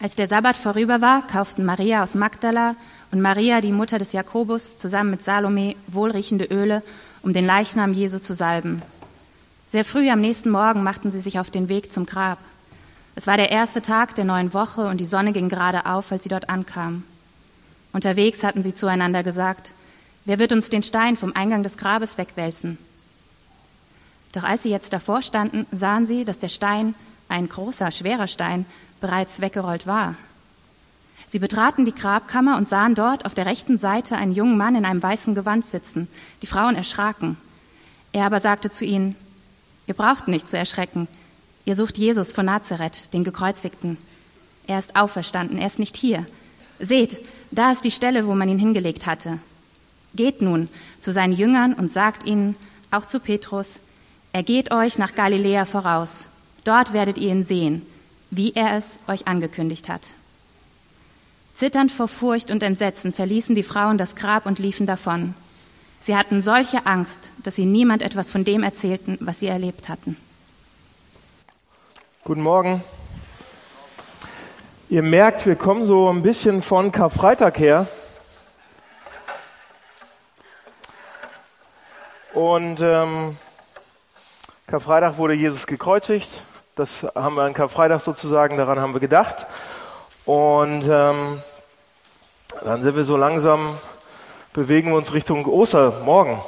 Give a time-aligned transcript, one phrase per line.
[0.00, 2.76] Als der Sabbat vorüber war, kauften Maria aus Magdala
[3.10, 6.84] und Maria, die Mutter des Jakobus, zusammen mit Salome wohlriechende Öle,
[7.22, 8.82] um den Leichnam Jesu zu salben.
[9.66, 12.38] Sehr früh am nächsten Morgen machten sie sich auf den Weg zum Grab.
[13.16, 16.22] Es war der erste Tag der neuen Woche und die Sonne ging gerade auf, als
[16.22, 17.02] sie dort ankamen.
[17.92, 19.72] Unterwegs hatten sie zueinander gesagt,
[20.24, 22.78] wer wird uns den Stein vom Eingang des Grabes wegwälzen?
[24.30, 26.94] Doch als sie jetzt davor standen, sahen sie, dass der Stein,
[27.28, 28.64] ein großer, schwerer Stein,
[29.00, 30.14] bereits weggerollt war.
[31.30, 34.84] Sie betraten die Grabkammer und sahen dort auf der rechten Seite einen jungen Mann in
[34.84, 36.08] einem weißen Gewand sitzen.
[36.40, 37.36] Die Frauen erschraken.
[38.12, 39.14] Er aber sagte zu ihnen,
[39.86, 41.06] ihr braucht nicht zu erschrecken.
[41.66, 43.98] Ihr sucht Jesus von Nazareth, den Gekreuzigten.
[44.66, 46.26] Er ist auferstanden, er ist nicht hier.
[46.78, 47.20] Seht,
[47.50, 49.38] da ist die Stelle, wo man ihn hingelegt hatte.
[50.14, 50.68] Geht nun
[51.00, 52.56] zu seinen Jüngern und sagt ihnen,
[52.90, 53.80] auch zu Petrus,
[54.32, 56.28] er geht euch nach Galiläa voraus.
[56.64, 57.82] Dort werdet ihr ihn sehen
[58.30, 60.12] wie er es euch angekündigt hat.
[61.54, 65.34] Zitternd vor Furcht und Entsetzen verließen die Frauen das Grab und liefen davon.
[66.00, 70.16] Sie hatten solche Angst, dass sie niemand etwas von dem erzählten, was sie erlebt hatten.
[72.24, 72.82] Guten Morgen.
[74.88, 77.88] Ihr merkt, wir kommen so ein bisschen von Karfreitag her.
[82.34, 83.36] Und ähm,
[84.66, 86.42] Karfreitag wurde Jesus gekreuzigt.
[86.78, 89.48] Das haben wir an Karfreitag sozusagen, daran haben wir gedacht.
[90.24, 91.42] Und ähm,
[92.64, 93.76] dann sind wir so langsam,
[94.52, 96.38] bewegen wir uns Richtung Ostermorgen.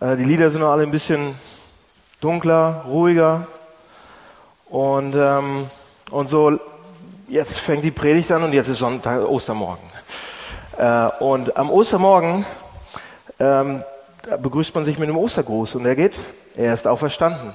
[0.00, 1.34] Äh, die Lieder sind noch alle ein bisschen
[2.22, 3.46] dunkler, ruhiger.
[4.70, 5.66] Und, ähm,
[6.10, 6.58] und so,
[7.28, 9.84] jetzt fängt die Predigt an und jetzt ist Sonntag, Ostermorgen.
[10.78, 12.46] Äh, und am Ostermorgen
[13.38, 13.84] ähm,
[14.40, 16.18] begrüßt man sich mit einem Ostergruß und der geht,
[16.56, 17.54] er ist auferstanden.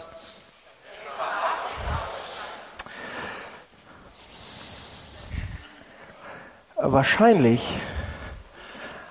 [6.80, 7.67] Wahrscheinlich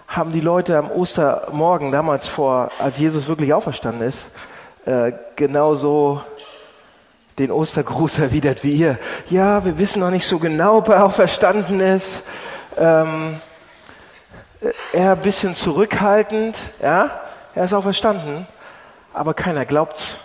[0.06, 4.30] haben die Leute am Ostermorgen damals vor, als Jesus wirklich auferstanden ist,
[4.84, 6.20] äh, genauso
[7.40, 9.00] den Ostergruß erwidert wie ihr.
[9.30, 12.22] Ja, wir wissen noch nicht so genau, ob er auferstanden ist.
[12.78, 13.40] Ähm,
[14.92, 17.20] er ein bisschen zurückhaltend, ja,
[17.56, 18.46] er ist auferstanden,
[19.12, 20.18] aber keiner glaubt's.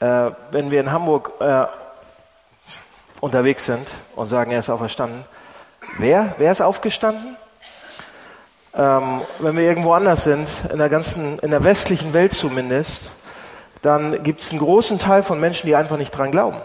[0.00, 1.66] Äh, wenn wir in Hamburg äh,
[3.20, 3.86] unterwegs sind
[4.16, 5.26] und sagen, er ist auferstanden,
[5.96, 6.34] Wer?
[6.38, 7.36] Wer ist aufgestanden?
[8.74, 13.10] Ähm, wenn wir irgendwo anders sind, in der ganzen, in der westlichen Welt zumindest,
[13.82, 16.58] dann gibt es einen großen Teil von Menschen, die einfach nicht dran glauben,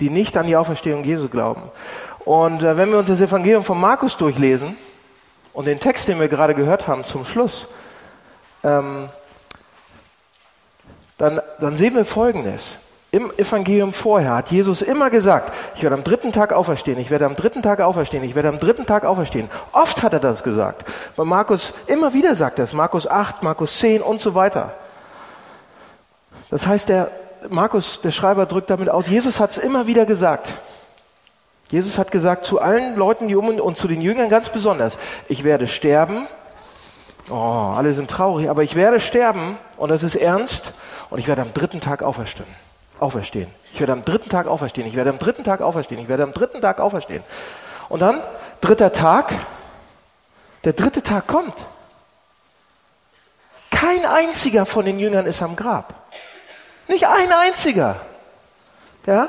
[0.00, 1.62] die nicht an die Auferstehung Jesu glauben.
[2.24, 4.76] Und äh, wenn wir uns das Evangelium von Markus durchlesen
[5.52, 7.66] und den Text, den wir gerade gehört haben, zum Schluss,
[8.62, 9.08] ähm,
[11.16, 12.78] dann, dann sehen wir Folgendes.
[13.10, 17.24] Im Evangelium vorher hat Jesus immer gesagt, ich werde am dritten Tag auferstehen, ich werde
[17.24, 19.48] am dritten Tag auferstehen, ich werde am dritten Tag auferstehen.
[19.72, 20.84] Oft hat er das gesagt.
[21.16, 24.74] Bei Markus immer wieder sagt er es, Markus 8, Markus 10 und so weiter.
[26.50, 27.10] Das heißt, der
[27.48, 30.58] Markus, der Schreiber drückt damit aus, Jesus hat es immer wieder gesagt.
[31.70, 34.98] Jesus hat gesagt zu allen Leuten, die um und zu den Jüngern ganz besonders,
[35.28, 36.26] ich werde sterben.
[37.30, 40.74] Oh, alle sind traurig, aber ich werde sterben und das ist ernst
[41.08, 42.67] und ich werde am dritten Tag auferstehen
[43.00, 43.48] auferstehen.
[43.72, 44.86] Ich werde am dritten Tag auferstehen.
[44.86, 46.00] Ich werde am dritten Tag auferstehen.
[46.00, 47.22] Ich werde am dritten Tag auferstehen.
[47.88, 48.20] Und dann,
[48.60, 49.34] dritter Tag,
[50.64, 51.54] der dritte Tag kommt.
[53.70, 55.94] Kein einziger von den Jüngern ist am Grab.
[56.88, 57.96] Nicht ein einziger.
[59.06, 59.28] Ja?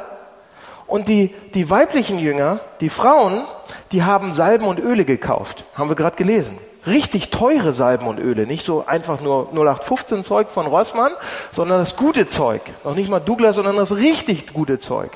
[0.88, 3.44] Und die, die weiblichen Jünger, die Frauen,
[3.92, 5.66] die haben Salben und Öle gekauft.
[5.76, 6.58] Haben wir gerade gelesen
[6.90, 11.12] richtig teure Salben und Öle, nicht so einfach nur 0815 Zeug von Rossmann,
[11.52, 12.62] sondern das gute Zeug.
[12.84, 15.12] Noch nicht mal Douglas, sondern das richtig gute Zeug.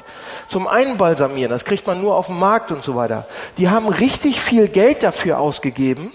[0.48, 3.28] Zum Einbalsamieren, das kriegt man nur auf dem Markt und so weiter.
[3.58, 6.12] Die haben richtig viel Geld dafür ausgegeben,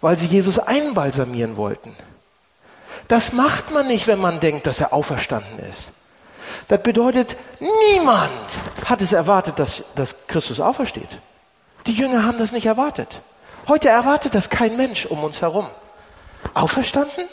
[0.00, 1.96] weil sie Jesus einbalsamieren wollten.
[3.08, 5.90] Das macht man nicht, wenn man denkt, dass er auferstanden ist.
[6.68, 8.30] Das bedeutet, niemand
[8.84, 11.20] hat es erwartet, dass, dass Christus aufersteht.
[11.86, 13.20] Die Jünger haben das nicht erwartet.
[13.68, 15.66] Heute erwartet das kein Mensch um uns herum.
[16.54, 17.24] Auferstanden?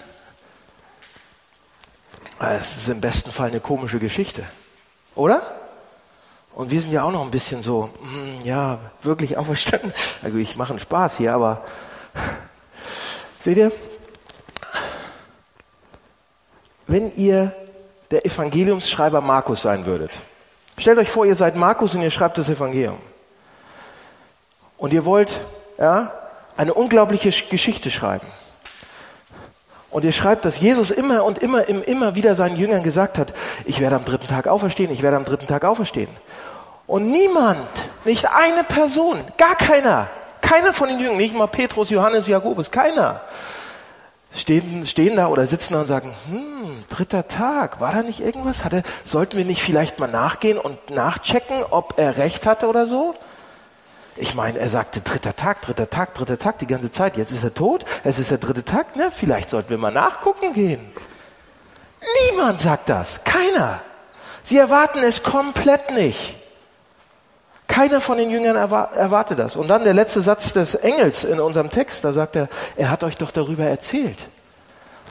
[2.40, 4.44] Es ist im besten Fall eine komische Geschichte,
[5.14, 5.44] oder?
[6.56, 9.94] Und wir sind ja auch noch ein bisschen so, hm, ja, wirklich auferstanden.
[10.24, 11.64] Also ich mache einen Spaß hier, aber
[13.42, 13.72] seht ihr,
[16.88, 17.54] wenn ihr
[18.10, 20.12] der Evangeliumsschreiber Markus sein würdet,
[20.80, 22.98] stellt euch vor, ihr seid Markus und ihr schreibt das Evangelium.
[24.78, 25.40] Und ihr wollt,
[25.78, 26.12] ja,
[26.58, 28.28] eine unglaubliche Geschichte schreiben.
[29.90, 33.34] Und ihr schreibt, dass Jesus immer und immer, immer wieder seinen Jüngern gesagt hat,
[33.66, 36.10] ich werde am dritten Tag auferstehen, ich werde am dritten Tag auferstehen.
[36.88, 37.68] Und niemand,
[38.04, 40.10] nicht eine Person, gar keiner,
[40.42, 43.22] keiner von den Jüngern, nicht mal Petrus, Johannes, Jakobus, keiner,
[44.36, 48.66] stehen, stehen da oder sitzen da und sagen, hm, dritter Tag, war da nicht irgendwas?
[48.66, 53.14] Hatte, sollten wir nicht vielleicht mal nachgehen und nachchecken, ob er recht hatte oder so?
[54.16, 57.18] Ich meine, er sagte dritter Tag, dritter Tag, dritter Tag die ganze Zeit.
[57.18, 59.12] Jetzt ist er tot, es ist der dritte Tag, ne?
[59.12, 60.92] Vielleicht sollten wir mal nachgucken gehen.
[62.30, 63.82] Niemand sagt das, keiner.
[64.44, 66.36] Sie erwarten es komplett nicht.
[67.68, 69.56] Keiner von den Jüngern erwartet das.
[69.56, 73.04] Und dann der letzte Satz des Engels in unserem Text, da sagt er, er hat
[73.04, 74.28] euch doch darüber erzählt.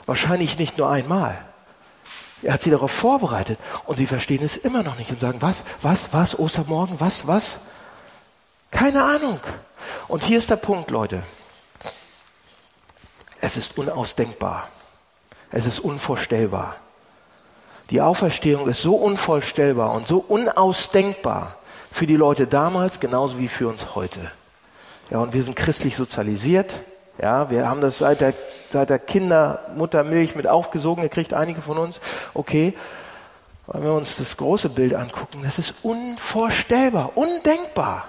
[0.05, 1.37] Wahrscheinlich nicht nur einmal.
[2.41, 5.63] Er hat sie darauf vorbereitet und sie verstehen es immer noch nicht und sagen, was,
[5.81, 7.59] was, was, Ostermorgen, was, was?
[8.73, 9.39] Keine Ahnung.
[10.07, 11.21] Und hier ist der Punkt, Leute.
[13.39, 14.67] Es ist unausdenkbar.
[15.51, 16.75] Es ist unvorstellbar.
[17.91, 21.57] Die Auferstehung ist so unvorstellbar und so unausdenkbar
[21.91, 24.31] für die Leute damals genauso wie für uns heute.
[25.11, 26.81] Ja, und wir sind christlich sozialisiert.
[27.21, 28.33] Ja, wir haben das seit der,
[28.71, 32.01] seit der Kindermuttermilch mit aufgesogen gekriegt, einige von uns.
[32.33, 32.73] Okay.
[33.67, 38.07] Wenn wir uns das große Bild angucken, das ist unvorstellbar, undenkbar.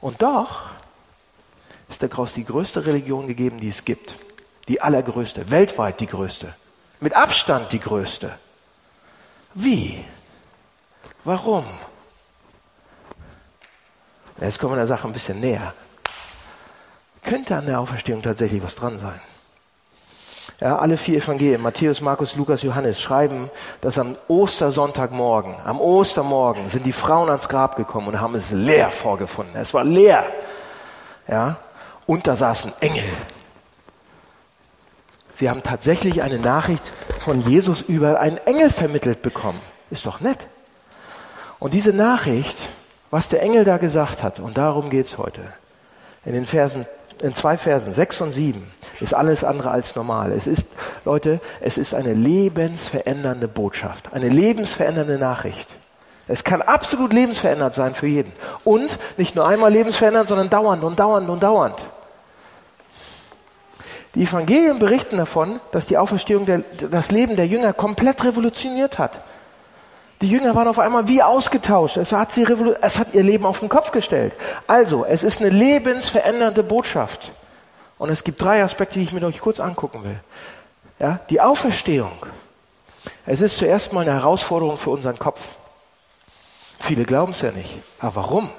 [0.00, 0.70] Und doch
[1.88, 4.14] ist daraus die größte Religion gegeben, die es gibt.
[4.68, 6.54] Die allergrößte, weltweit die größte.
[7.00, 8.38] Mit Abstand die größte.
[9.54, 10.04] Wie?
[11.24, 11.64] Warum?
[14.40, 15.74] Jetzt kommen wir der Sache ein bisschen näher.
[17.22, 19.20] Könnte an der Auferstehung tatsächlich was dran sein?
[20.60, 23.48] Ja, alle vier Evangelien, Matthäus, Markus, Lukas, Johannes, schreiben,
[23.80, 28.90] dass am Ostersonntagmorgen, am Ostermorgen sind die Frauen ans Grab gekommen und haben es leer
[28.90, 29.54] vorgefunden.
[29.56, 30.26] Es war leer.
[31.28, 31.58] Ja,
[32.06, 33.04] und da saßen Engel.
[35.34, 39.60] Sie haben tatsächlich eine Nachricht von Jesus über einen Engel vermittelt bekommen.
[39.90, 40.48] Ist doch nett.
[41.60, 42.56] Und diese Nachricht
[43.10, 45.40] was der Engel da gesagt hat, und darum geht's heute,
[46.24, 46.86] in den Versen,
[47.22, 48.70] in zwei Versen, sechs und sieben,
[49.00, 50.32] ist alles andere als normal.
[50.32, 50.68] Es ist,
[51.04, 55.68] Leute, es ist eine lebensverändernde Botschaft, eine lebensverändernde Nachricht.
[56.26, 58.32] Es kann absolut lebensverändert sein für jeden.
[58.64, 61.76] Und nicht nur einmal lebensverändert, sondern dauernd und dauernd und dauernd.
[64.14, 69.20] Die Evangelien berichten davon, dass die Auferstehung der, das Leben der Jünger komplett revolutioniert hat.
[70.20, 71.96] Die Jünger waren auf einmal wie ausgetauscht.
[71.96, 72.44] Es hat, sie
[72.80, 74.32] es hat ihr Leben auf den Kopf gestellt.
[74.66, 77.32] Also, es ist eine lebensverändernde Botschaft.
[77.98, 80.20] Und es gibt drei Aspekte, die ich mit euch kurz angucken will.
[80.98, 82.26] Ja, die Auferstehung.
[83.26, 85.40] Es ist zuerst mal eine Herausforderung für unseren Kopf.
[86.80, 87.78] Viele glauben es ja nicht.
[88.00, 88.50] Aber warum?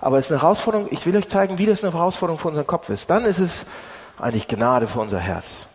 [0.00, 0.88] Aber es ist eine Herausforderung.
[0.90, 3.08] Ich will euch zeigen, wie das eine Herausforderung für unseren Kopf ist.
[3.10, 3.66] Dann ist es
[4.18, 5.67] eigentlich Gnade für unser Herz.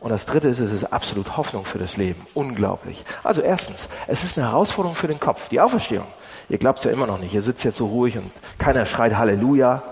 [0.00, 2.26] Und das dritte ist, es ist absolut Hoffnung für das Leben.
[2.34, 3.04] Unglaublich.
[3.24, 5.48] Also erstens, es ist eine Herausforderung für den Kopf.
[5.48, 6.06] Die Auferstehung.
[6.48, 7.34] Ihr glaubt es ja immer noch nicht.
[7.34, 9.82] Ihr sitzt jetzt so ruhig und keiner schreit Halleluja.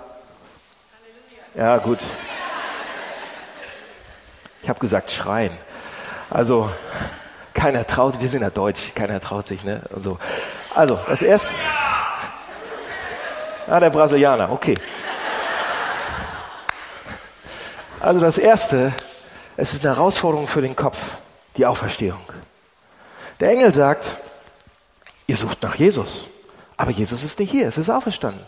[1.55, 1.99] Ja, gut.
[4.63, 5.53] Ich habe gesagt schreien.
[6.31, 6.71] Also
[7.55, 9.83] keiner traut, wir sind ja deutsch, keiner traut sich, ne?
[9.95, 10.19] Also,
[10.75, 11.55] also das erste.
[13.67, 14.77] Ah, der Brasilianer, okay.
[18.01, 18.93] Also das erste,
[19.57, 20.99] es ist eine Herausforderung für den Kopf,
[21.57, 22.21] die Auferstehung.
[23.41, 24.11] Der Engel sagt,
[25.27, 26.25] ihr sucht nach Jesus,
[26.77, 28.45] aber Jesus ist nicht hier, es ist auferstanden.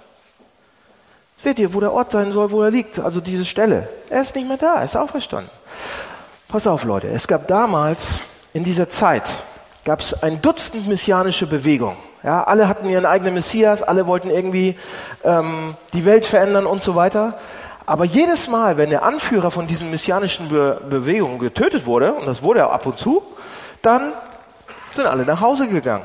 [1.38, 3.88] Seht ihr, wo der Ort sein soll, wo er liegt, also diese Stelle.
[4.08, 5.50] Er ist nicht mehr da, er ist auferstanden.
[6.48, 8.20] Pass auf, Leute, es gab damals
[8.52, 9.34] in dieser Zeit
[9.84, 11.96] gab es ein Dutzend messianische Bewegungen.
[12.22, 14.76] Ja, alle hatten ihren eigenen Messias, alle wollten irgendwie
[15.22, 17.38] ähm, die Welt verändern und so weiter.
[17.86, 22.42] Aber jedes Mal, wenn der Anführer von diesen messianischen Be Bewegungen getötet wurde, und das
[22.42, 23.22] wurde er ab und zu,
[23.80, 24.12] dann
[24.92, 26.04] sind alle nach Hause gegangen.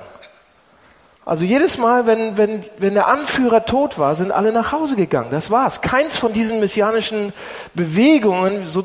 [1.26, 5.30] Also jedes Mal, wenn, wenn, wenn der Anführer tot war, sind alle nach Hause gegangen.
[5.32, 5.82] Das war's.
[5.82, 7.34] Keins von diesen messianischen
[7.74, 8.84] Bewegungen so,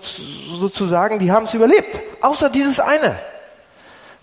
[0.58, 2.00] sozusagen, die haben es überlebt.
[2.20, 3.18] Außer dieses eine.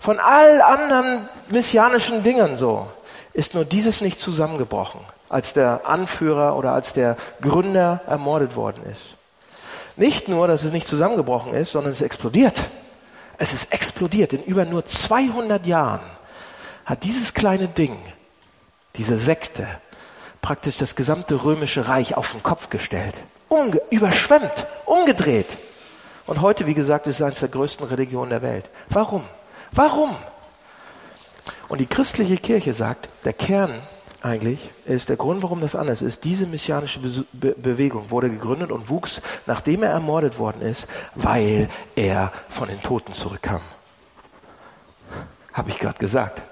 [0.00, 2.88] Von all anderen messianischen Dingen so
[3.32, 5.00] ist nur dieses nicht zusammengebrochen
[5.34, 9.16] als der Anführer oder als der Gründer ermordet worden ist.
[9.96, 12.62] Nicht nur, dass es nicht zusammengebrochen ist, sondern es explodiert.
[13.36, 14.32] Es ist explodiert.
[14.32, 16.06] In über nur 200 Jahren
[16.86, 17.96] hat dieses kleine Ding,
[18.94, 19.66] diese Sekte,
[20.40, 23.16] praktisch das gesamte römische Reich auf den Kopf gestellt.
[23.48, 25.58] Umge überschwemmt, umgedreht.
[26.26, 28.70] Und heute, wie gesagt, ist es eines der größten Religionen der Welt.
[28.88, 29.24] Warum?
[29.72, 30.14] Warum?
[31.66, 33.82] Und die christliche Kirche sagt, der Kern
[34.24, 36.24] eigentlich ist der Grund, warum das anders ist.
[36.24, 36.98] Diese messianische
[37.32, 42.80] Be Bewegung wurde gegründet und wuchs, nachdem er ermordet worden ist, weil er von den
[42.80, 43.60] Toten zurückkam.
[45.52, 46.42] Habe ich gerade gesagt.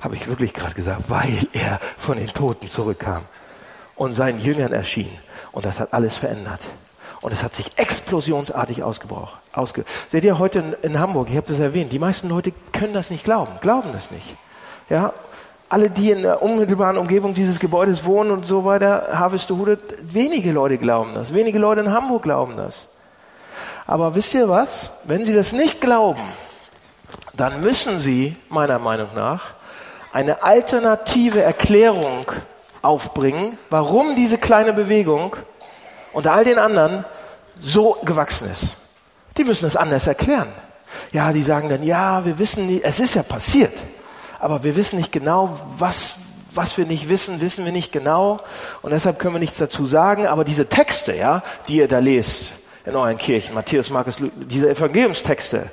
[0.00, 3.24] Habe ich wirklich gerade gesagt, weil er von den Toten zurückkam
[3.96, 5.10] und seinen Jüngern erschien.
[5.50, 6.60] Und das hat alles verändert.
[7.20, 9.36] Und es hat sich explosionsartig ausgebrochen.
[9.52, 12.94] Ausge Seht ihr heute in, in Hamburg, ich habe das erwähnt, die meisten Leute können
[12.94, 14.36] das nicht glauben, glauben das nicht.
[14.88, 15.12] Ja,
[15.70, 20.78] alle, die in der unmittelbaren Umgebung dieses Gebäudes wohnen und so weiter, Harvestehude, wenige Leute
[20.78, 21.32] glauben das.
[21.32, 22.88] Wenige Leute in Hamburg glauben das.
[23.86, 24.90] Aber wisst ihr was?
[25.04, 26.22] Wenn sie das nicht glauben,
[27.34, 29.54] dann müssen sie, meiner Meinung nach,
[30.12, 32.26] eine alternative Erklärung
[32.82, 35.36] aufbringen, warum diese kleine Bewegung
[36.12, 37.04] unter all den anderen
[37.60, 38.74] so gewachsen ist.
[39.36, 40.48] Die müssen es anders erklären.
[41.12, 43.72] Ja, die sagen dann, ja, wir wissen nicht, es ist ja passiert,
[44.40, 46.14] aber wir wissen nicht genau, was,
[46.52, 48.40] was wir nicht wissen, wissen wir nicht genau
[48.82, 52.52] und deshalb können wir nichts dazu sagen, aber diese Texte, ja, die ihr da lest
[52.84, 55.70] in euren Kirchen, Matthäus, Markus, diese Evangeliumstexte,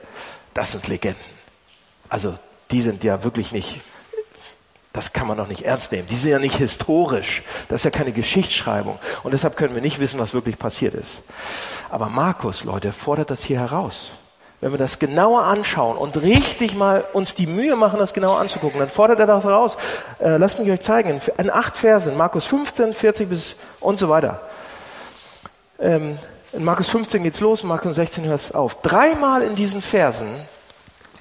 [0.54, 1.38] das sind Legenden.
[2.10, 2.36] Also,
[2.72, 3.82] die sind ja wirklich nicht
[4.98, 6.08] das kann man doch nicht ernst nehmen.
[6.08, 7.44] Die sind ja nicht historisch.
[7.70, 8.98] Das ist ja keine Geschichtsschreibung.
[9.22, 11.22] Und deshalb können wir nicht wissen, was wirklich passiert ist.
[11.92, 14.10] Aber Markus, Leute, fordert das hier heraus.
[14.68, 18.82] Wenn wir das genauer anschauen und richtig mal uns die Mühe machen, das genauer anzugucken,
[18.82, 19.78] dann fordert er das heraus.
[20.20, 21.22] Äh, lasst mich euch zeigen.
[21.38, 24.42] In acht Versen, Markus 15, 40 bis und so weiter.
[25.80, 26.18] Ähm,
[26.52, 28.82] in Markus 15 geht's los, Markus 16 hört es auf.
[28.82, 30.28] Dreimal in diesen Versen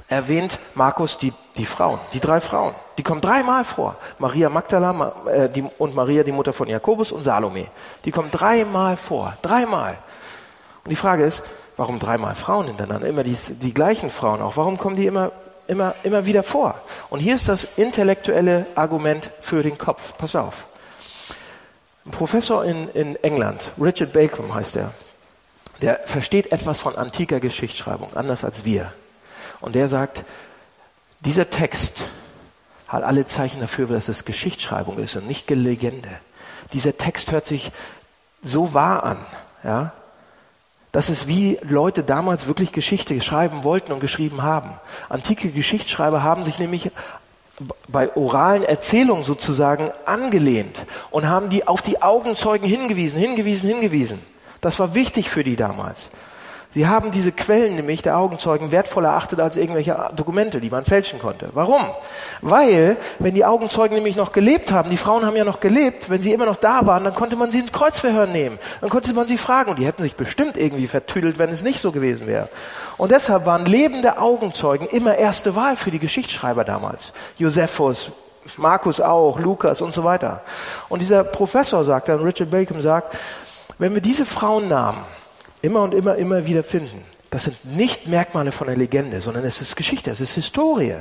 [0.09, 2.75] erwähnt Markus die, die Frauen, die drei Frauen.
[2.99, 3.95] Die kommen dreimal vor.
[4.19, 7.69] Maria Magdala äh, die, und Maria, die Mutter von Jakobus und Salome.
[8.05, 9.37] Die kommen dreimal vor.
[9.41, 9.99] Dreimal.
[10.83, 11.45] Und die Frage ist,
[11.77, 13.07] warum dreimal Frauen hintereinander?
[13.07, 14.57] Immer die, die gleichen Frauen auch.
[14.57, 15.33] Warum kommen die immer,
[15.67, 16.81] immer, immer wieder vor?
[17.11, 20.15] Und hier ist das intellektuelle Argument für den Kopf.
[20.19, 20.67] Pass auf.
[22.05, 24.93] Ein Professor in, in England, Richard Bacon heißt er,
[25.83, 28.93] der versteht etwas von antiker Geschichtsschreibung, anders als wir.
[29.61, 30.25] Und der sagt,
[31.21, 32.05] dieser Text
[32.89, 36.21] hat alle Zeichen dafür, dass es Geschichtsschreibung ist und nicht Legende.
[36.73, 37.73] Dieser Text hört sich
[38.43, 39.19] so wahr an,
[39.65, 39.93] ja.
[40.97, 44.71] Das ist wie Leute damals wirklich Geschichte schreiben wollten und geschrieben haben.
[45.11, 46.91] Antike Geschichtsschreiber haben sich nämlich
[47.87, 54.21] bei oralen Erzählungen sozusagen angelehnt und haben die auf die Augenzeugen hingewiesen, hingewiesen, hingewiesen.
[54.63, 56.09] Das war wichtig für die damals.
[56.77, 61.19] Sie haben diese Quellen nämlich der Augenzeugen wertvoller erachtet als irgendwelche Dokumente, die man fälschen
[61.19, 61.49] konnte.
[61.55, 61.81] Warum?
[62.43, 66.21] Weil, wenn die Augenzeugen nämlich noch gelebt haben, die Frauen haben ja noch gelebt, wenn
[66.21, 68.59] sie immer noch da waren, dann konnte man sie ins Kreuzverhör nehmen.
[68.83, 71.81] Dann konnte man sie fragen und die hätten sich bestimmt irgendwie vertüdelt, wenn es nicht
[71.81, 72.51] so gewesen wäre.
[72.99, 77.15] Und deshalb waren lebende Augenzeugen immer erste Wahl für die Geschichtsschreiber damals.
[77.39, 78.11] Josephus,
[78.59, 80.43] Markus auch, Lukas und so weiter.
[80.91, 83.17] Und dieser Professor sagt dann, Richard Bacon sagt,
[83.79, 85.01] wenn wir diese Frauennamen
[85.67, 87.05] immer und immer, immer wieder finden.
[87.31, 90.95] Das sind nicht Merkmale von einer Legende, sondern es ist Geschichte, es ist Historie.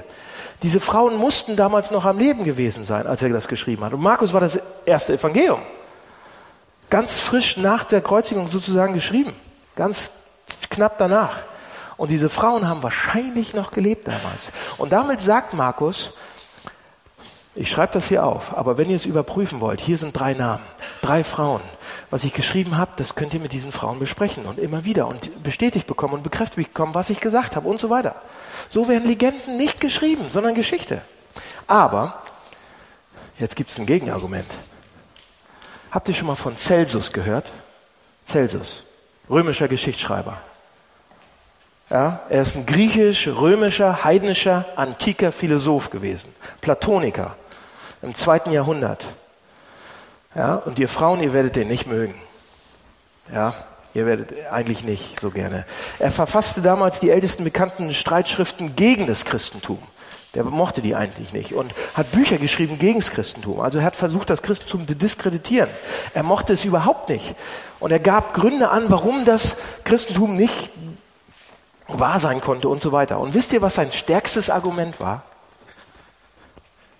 [0.63, 3.93] Diese Frauen mussten damals noch am Leben gewesen sein, als er das geschrieben hat.
[3.93, 5.61] Und Markus war das erste Evangelium.
[6.89, 9.33] Ganz frisch nach der Kreuzigung sozusagen geschrieben.
[9.75, 10.11] Ganz
[10.69, 11.43] knapp danach.
[11.97, 14.51] Und diese Frauen haben wahrscheinlich noch gelebt damals.
[14.77, 16.13] Und damit sagt Markus,
[17.53, 20.63] ich schreibe das hier auf, aber wenn ihr es überprüfen wollt, hier sind drei Namen,
[21.01, 21.61] drei Frauen.
[22.09, 25.43] Was ich geschrieben habe, das könnt ihr mit diesen Frauen besprechen und immer wieder und
[25.43, 28.15] bestätigt bekommen und bekräftigt bekommen, was ich gesagt habe und so weiter.
[28.69, 31.01] So werden Legenden nicht geschrieben, sondern Geschichte.
[31.67, 32.21] Aber,
[33.39, 34.45] jetzt gibt es ein Gegenargument.
[35.91, 37.51] Habt ihr schon mal von Celsus gehört?
[38.27, 38.83] Celsus,
[39.29, 40.39] römischer Geschichtsschreiber.
[41.89, 47.35] Ja, er ist ein griechisch-römischer, heidnischer, antiker Philosoph gewesen, Platoniker
[48.01, 49.05] im zweiten Jahrhundert.
[50.35, 52.13] Ja, und ihr Frauen, ihr werdet den nicht mögen.
[53.33, 53.55] Ja,
[53.93, 55.65] ihr werdet eigentlich nicht so gerne.
[55.97, 59.79] Er verfasste damals die ältesten bekannten Streitschriften gegen das Christentum.
[60.33, 63.61] Der mochte die eigentlich nicht und hat Bücher geschrieben gegen das Christentum.
[63.61, 65.69] Also er hat versucht, das Christentum zu diskreditieren.
[66.13, 67.35] Er mochte es überhaupt nicht.
[67.79, 70.71] Und er gab Gründe an, warum das Christentum nicht
[71.87, 73.19] wahr sein konnte und so weiter.
[73.19, 75.23] Und wisst ihr, was sein stärkstes Argument war?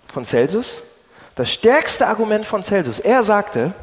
[0.08, 0.82] Von Celsus?
[1.36, 2.98] Das stärkste Argument von Celsus.
[2.98, 3.74] Er sagte,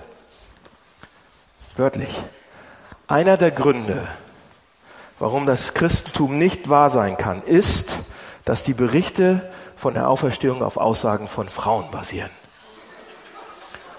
[1.77, 2.19] wörtlich,
[3.07, 4.07] einer der Gründe,
[5.19, 7.99] warum das Christentum nicht wahr sein kann, ist,
[8.43, 12.31] dass die Berichte von der Auferstehung auf Aussagen von Frauen basieren.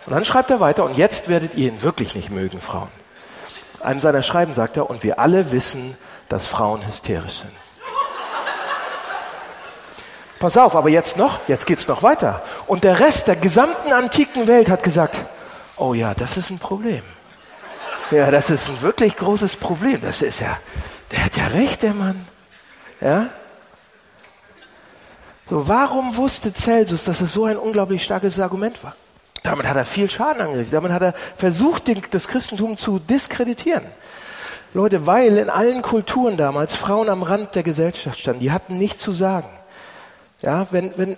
[0.07, 2.91] Und dann schreibt er weiter, und jetzt werdet ihr ihn wirklich nicht mögen, Frauen.
[3.81, 5.97] Einem seiner Schreiben sagt er, und wir alle wissen,
[6.29, 7.64] dass Frauen hysterisch sind.
[10.39, 12.43] Pass auf, aber jetzt noch, jetzt geht's noch weiter.
[12.67, 15.23] Und der Rest der gesamten antiken Welt hat gesagt,
[15.77, 17.03] oh ja, das ist ein Problem.
[18.11, 20.01] Ja, das ist ein wirklich großes Problem.
[20.03, 20.59] Das ist ja,
[21.13, 22.27] der hat ja recht, der Mann.
[23.01, 23.31] Ja?
[25.49, 28.95] So, warum wusste Celsus, dass es so ein unglaublich starkes Argument war?
[29.43, 30.75] Damit hat er viel Schaden angerichtet.
[30.75, 33.85] Damit hat er versucht, das Christentum zu diskreditieren.
[34.73, 39.03] Leute, weil in allen Kulturen damals Frauen am Rand der Gesellschaft standen, die hatten nichts
[39.03, 39.49] zu sagen.
[40.45, 41.17] Ja, wenn, wenn,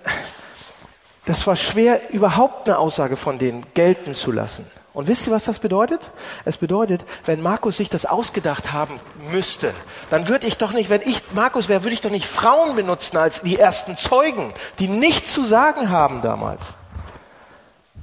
[1.25, 4.65] das war schwer, überhaupt eine Aussage von denen gelten zu lassen.
[4.93, 6.11] Und wisst ihr, was das bedeutet?
[6.45, 8.99] Es bedeutet, wenn Markus sich das ausgedacht haben
[9.31, 9.73] müsste,
[10.09, 13.17] dann würde ich doch nicht, wenn ich Markus wäre, würde ich doch nicht Frauen benutzen
[13.17, 16.63] als die ersten Zeugen, die nichts zu sagen haben damals.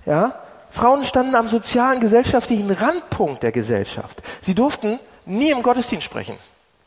[0.06, 0.38] Ja?
[0.70, 4.22] Frauen standen am sozialen, gesellschaftlichen Randpunkt der Gesellschaft.
[4.40, 6.38] Sie durften nie im Gottesdienst sprechen.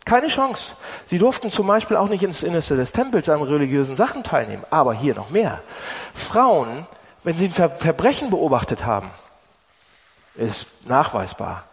[0.07, 0.71] Keine Chance.
[1.05, 4.63] Sie durften zum Beispiel auch nicht ins Innerste des Tempels an religiösen Sachen teilnehmen.
[4.69, 5.61] Aber hier noch mehr.
[6.15, 6.87] Frauen,
[7.25, 9.11] wenn sie ein Ver Verbrechen beobachtet haben,
[10.35, 11.65] ist nachweisbar,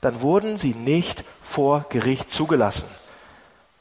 [0.00, 2.88] dann wurden sie nicht vor Gericht zugelassen.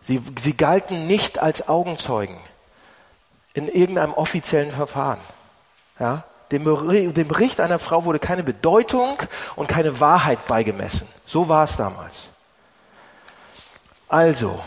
[0.01, 2.37] Sie, sie galten nicht als Augenzeugen
[3.53, 5.19] in irgendeinem offiziellen Verfahren.
[5.99, 6.25] Ja?
[6.51, 9.17] Dem, dem Bericht einer Frau wurde keine Bedeutung
[9.55, 11.07] und keine Wahrheit beigemessen.
[11.23, 12.27] So war es damals.
[14.11, 14.61] Also,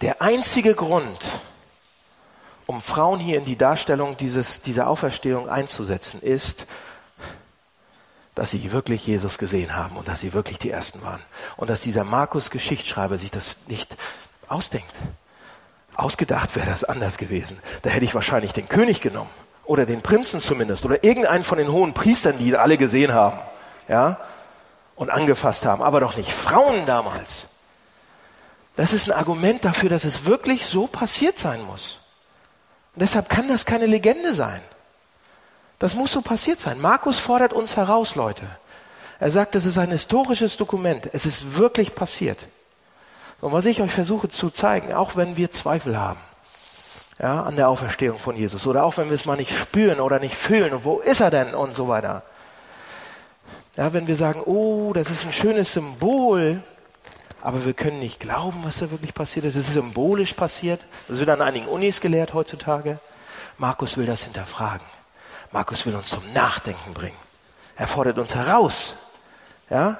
[0.00, 1.20] der einzige Grund,
[2.64, 6.66] um Frauen hier in die Darstellung dieses, dieser Auferstehung einzusetzen, ist,
[8.34, 11.20] dass sie wirklich Jesus gesehen haben und dass sie wirklich die Ersten waren.
[11.58, 13.94] Und dass dieser Markus Geschichtsschreiber sich das nicht
[14.48, 14.94] ausdenkt.
[15.94, 17.60] Ausgedacht wäre das anders gewesen.
[17.82, 19.30] Da hätte ich wahrscheinlich den König genommen.
[19.66, 20.86] Oder den Prinzen zumindest.
[20.86, 23.38] Oder irgendeinen von den hohen Priestern, die alle gesehen haben.
[23.86, 24.18] Ja?
[24.96, 25.82] Und angefasst haben.
[25.82, 27.47] Aber doch nicht Frauen damals.
[28.78, 31.98] Das ist ein Argument dafür, dass es wirklich so passiert sein muss.
[32.94, 34.60] Und deshalb kann das keine Legende sein.
[35.80, 36.80] Das muss so passiert sein.
[36.80, 38.46] Markus fordert uns heraus, Leute.
[39.18, 41.10] Er sagt, es ist ein historisches Dokument.
[41.12, 42.38] Es ist wirklich passiert.
[43.40, 46.20] Und was ich euch versuche zu zeigen, auch wenn wir Zweifel haben,
[47.18, 50.20] ja, an der Auferstehung von Jesus, oder auch wenn wir es mal nicht spüren oder
[50.20, 52.22] nicht fühlen, und wo ist er denn und so weiter.
[53.76, 56.62] Ja, wenn wir sagen, oh, das ist ein schönes Symbol,
[57.42, 59.54] aber wir können nicht glauben, was da wirklich passiert ist.
[59.54, 60.84] Es ist symbolisch passiert.
[61.06, 62.98] Das wird an einigen Unis gelehrt heutzutage.
[63.56, 64.86] Markus will das hinterfragen.
[65.52, 67.16] Markus will uns zum Nachdenken bringen.
[67.76, 68.94] Er fordert uns heraus.
[69.70, 69.98] Ja?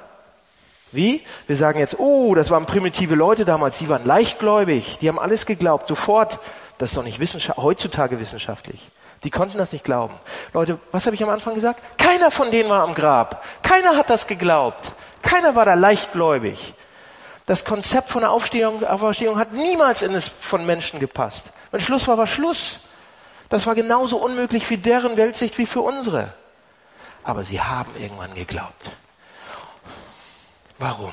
[0.91, 1.23] Wie?
[1.47, 5.45] Wir sagen jetzt, oh, das waren primitive Leute damals, die waren leichtgläubig, die haben alles
[5.45, 6.39] geglaubt, sofort.
[6.77, 8.89] Das ist doch nicht wissenschaft heutzutage wissenschaftlich.
[9.23, 10.13] Die konnten das nicht glauben.
[10.53, 11.81] Leute, was habe ich am Anfang gesagt?
[11.97, 13.43] Keiner von denen war am Grab.
[13.61, 14.93] Keiner hat das geglaubt.
[15.21, 16.73] Keiner war da leichtgläubig.
[17.49, 21.51] Das Konzept von der Aufstehung, Auferstehung hat niemals in es von Menschen gepasst.
[21.71, 22.81] Wenn Schluss war, war Schluss.
[23.49, 26.31] Das war genauso unmöglich für deren Weltsicht wie für unsere.
[27.23, 28.91] Aber sie haben irgendwann geglaubt.
[30.77, 31.11] Warum?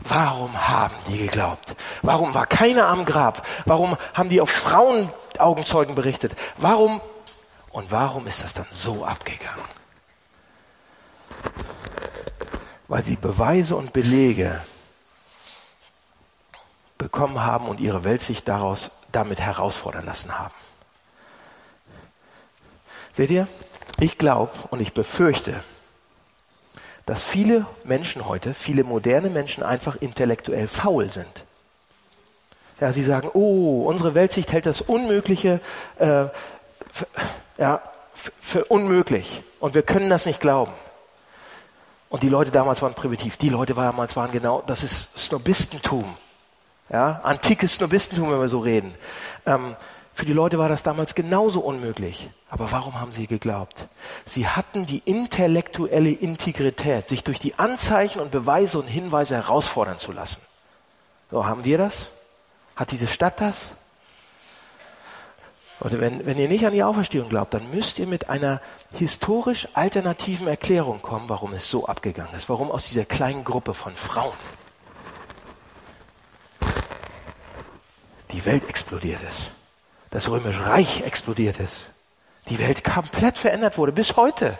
[0.00, 1.76] Warum haben die geglaubt?
[2.02, 3.46] Warum war keiner am Grab?
[3.66, 6.34] Warum haben die auf Frauen Augenzeugen berichtet?
[6.56, 7.00] Warum?
[7.70, 9.62] Und warum ist das dann so abgegangen?
[12.88, 14.60] Weil sie Beweise und Belege
[17.00, 20.54] bekommen haben und ihre Welt sich daraus damit herausfordern lassen haben.
[23.12, 23.48] Seht ihr?
[23.98, 25.64] Ich glaube und ich befürchte,
[27.06, 31.46] dass viele Menschen heute, viele moderne Menschen einfach intellektuell faul sind.
[32.80, 35.60] Ja, sie sagen, oh, unsere Weltsicht hält das Unmögliche
[35.98, 36.26] äh,
[36.92, 37.06] für,
[37.56, 37.82] ja,
[38.42, 40.72] für unmöglich und wir können das nicht glauben.
[42.10, 43.38] Und die Leute damals waren primitiv.
[43.38, 46.04] Die Leute damals waren genau, das ist Snobistentum.
[46.92, 48.92] Ja, antikes Snobistentum, wenn wir so reden.
[49.46, 49.76] Ähm,
[50.14, 52.30] für die Leute war das damals genauso unmöglich.
[52.50, 53.86] Aber warum haben sie geglaubt?
[54.26, 60.10] Sie hatten die intellektuelle Integrität, sich durch die Anzeichen und Beweise und Hinweise herausfordern zu
[60.10, 60.40] lassen.
[61.30, 62.10] So, haben wir das?
[62.74, 63.72] Hat diese Stadt das?
[65.80, 68.60] Oder wenn, wenn ihr nicht an die Auferstehung glaubt, dann müsst ihr mit einer
[68.92, 73.94] historisch alternativen Erklärung kommen, warum es so abgegangen ist, warum aus dieser kleinen Gruppe von
[73.94, 74.36] Frauen
[78.32, 79.52] die Welt explodiert ist.
[80.10, 81.86] Das Römische Reich explodiert ist.
[82.48, 84.58] Die Welt komplett verändert wurde, bis heute.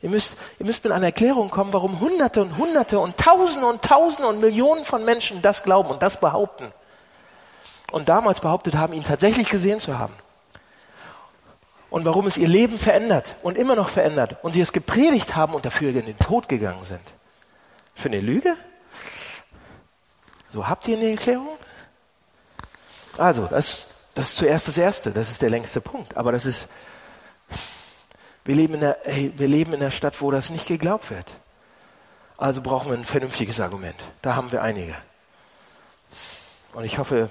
[0.00, 3.82] Ihr müsst, ihr müsst mit einer Erklärung kommen, warum Hunderte und Hunderte und Tausende und
[3.82, 6.72] Tausende und Millionen von Menschen das glauben und das behaupten.
[7.90, 10.14] Und damals behauptet haben, ihn tatsächlich gesehen zu haben.
[11.90, 14.36] Und warum es ihr Leben verändert und immer noch verändert.
[14.42, 17.00] Und sie es gepredigt haben und dafür in den Tod gegangen sind.
[17.94, 18.56] Für eine Lüge?
[20.54, 21.58] So, habt ihr eine Erklärung?
[23.18, 26.16] Also, das, das ist zuerst das Erste, das ist der längste Punkt.
[26.16, 26.68] Aber das ist,
[28.46, 31.26] wir leben, in der, hey, wir leben in einer Stadt, wo das nicht geglaubt wird.
[32.38, 33.96] Also brauchen wir ein vernünftiges Argument.
[34.22, 34.94] Da haben wir einige.
[36.72, 37.30] Und ich hoffe,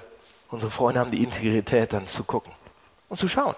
[0.54, 2.52] Unsere Freunde haben die Integrität, dann zu gucken
[3.08, 3.56] und zu schauen.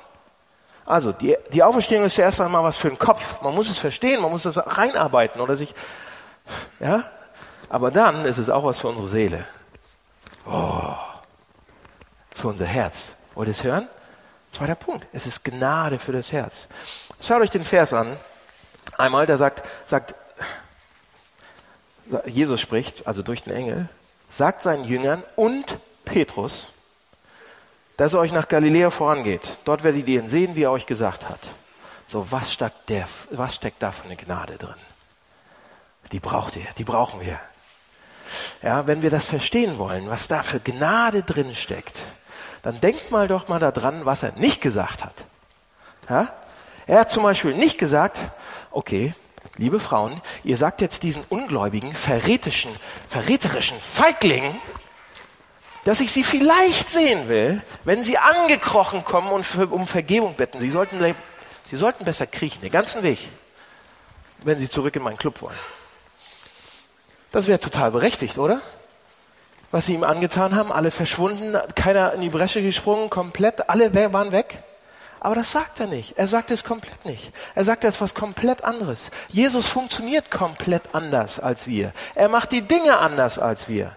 [0.86, 3.42] Also, die, die Auferstehung ist zuerst einmal was für den Kopf.
[3.42, 5.74] Man muss es verstehen, man muss das reinarbeiten oder sich,
[6.80, 7.04] ja.
[7.68, 9.46] Aber dann ist es auch was für unsere Seele.
[10.46, 10.94] Oh,
[12.34, 13.14] für unser Herz.
[13.34, 13.88] Wollt ihr es hören?
[14.52, 15.06] Zweiter Punkt.
[15.12, 16.68] Es ist Gnade für das Herz.
[17.20, 18.16] Schaut euch den Vers an.
[18.96, 20.14] Einmal, da sagt, sagt,
[22.24, 23.88] Jesus spricht, also durch den Engel,
[24.28, 26.72] sagt seinen Jüngern und Petrus,
[27.96, 29.56] dass er euch nach Galiläa vorangeht.
[29.64, 31.50] Dort werdet ihr ihn sehen, wie er euch gesagt hat.
[32.08, 34.76] So, was steckt, der, was steckt da für eine Gnade drin?
[36.12, 37.40] Die braucht ihr, die brauchen wir.
[38.62, 42.02] Ja, wenn wir das verstehen wollen, was da für Gnade drin steckt,
[42.62, 45.24] dann denkt mal doch mal daran, was er nicht gesagt hat.
[46.08, 46.32] Ja?
[46.86, 48.22] Er hat zum Beispiel nicht gesagt,
[48.70, 49.14] okay,
[49.56, 52.70] liebe Frauen, ihr sagt jetzt diesen ungläubigen, verräterischen,
[53.08, 54.54] verräterischen Feiglingen,
[55.84, 60.58] dass ich sie vielleicht sehen will, wenn sie angekrochen kommen und für, um Vergebung bitten.
[60.58, 61.14] Sie sollten,
[61.64, 63.28] sie sollten besser kriechen, den ganzen Weg,
[64.42, 65.56] wenn sie zurück in meinen Club wollen.
[67.36, 68.62] Das wäre total berechtigt, oder?
[69.70, 74.32] Was sie ihm angetan haben, alle verschwunden, keiner in die Bresche gesprungen, komplett, alle waren
[74.32, 74.62] weg.
[75.20, 76.16] Aber das sagt er nicht.
[76.16, 77.34] Er sagt es komplett nicht.
[77.54, 79.10] Er sagt etwas komplett anderes.
[79.28, 81.92] Jesus funktioniert komplett anders als wir.
[82.14, 83.94] Er macht die Dinge anders als wir.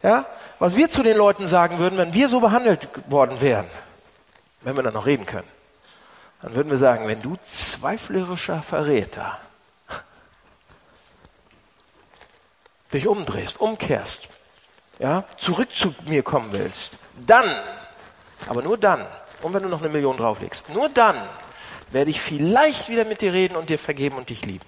[0.00, 0.24] Ja?
[0.60, 3.66] Was wir zu den Leuten sagen würden, wenn wir so behandelt worden wären,
[4.60, 5.48] wenn wir dann noch reden können,
[6.42, 9.40] dann würden wir sagen, wenn du zweiflerischer Verräter
[12.92, 14.28] dich umdrehst, umkehrst,
[14.98, 17.48] ja, zurück zu mir kommen willst, dann,
[18.48, 19.06] aber nur dann,
[19.42, 21.16] und wenn du noch eine Million drauflegst, nur dann
[21.90, 24.64] werde ich vielleicht wieder mit dir reden und dir vergeben und dich lieben.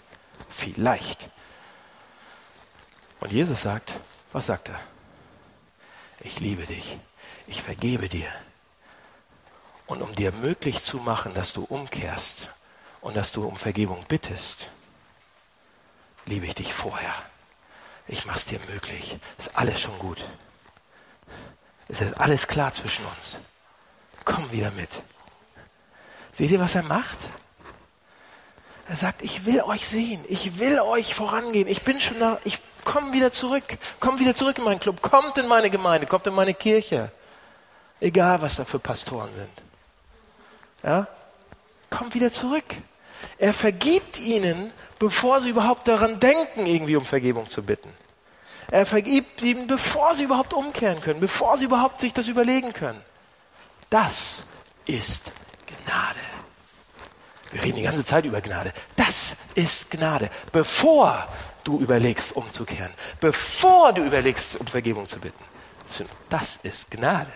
[0.49, 1.29] Vielleicht.
[3.21, 4.01] Und Jesus sagt,
[4.33, 4.81] was sagt er?
[6.21, 6.99] ich liebe dich,
[7.47, 8.29] ich vergebe dir.
[9.87, 12.51] Und um dir möglich zu machen, dass du umkehrst
[13.01, 14.71] und dass du um Vergebung bittest,
[16.27, 17.13] liebe ich dich vorher.
[18.11, 19.21] Ich mach's dir möglich.
[19.39, 20.19] Ist alles schon gut.
[21.87, 23.37] Es ist alles klar zwischen uns.
[24.25, 24.91] Komm wieder mit.
[26.33, 27.19] Seht ihr, was er macht?
[28.89, 32.59] Er sagt, ich will euch sehen, ich will euch vorangehen, ich bin schon da, ich
[32.85, 36.35] komm wieder zurück, komm wieder zurück in meinen Club, kommt in meine Gemeinde, kommt in
[36.35, 37.13] meine Kirche.
[38.01, 39.63] Egal, was da für Pastoren sind.
[40.83, 41.07] Ja?
[41.91, 42.65] Kommt wieder zurück.
[43.39, 47.91] Er vergibt ihnen, bevor sie überhaupt daran denken, irgendwie um Vergebung zu bitten.
[48.71, 53.01] Er vergibt ihnen, bevor sie überhaupt umkehren können, bevor sie überhaupt sich das überlegen können.
[53.89, 54.45] Das
[54.87, 55.33] ist
[55.67, 56.21] Gnade.
[57.51, 58.73] Wir reden die ganze Zeit über Gnade.
[58.95, 60.31] Das ist Gnade.
[60.53, 61.27] Bevor
[61.65, 65.43] du überlegst, umzukehren, bevor du überlegst, um Vergebung zu bitten.
[66.29, 67.33] Das ist Gnade.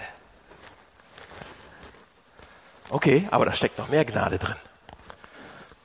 [2.90, 4.56] Okay, aber da steckt noch mehr Gnade drin.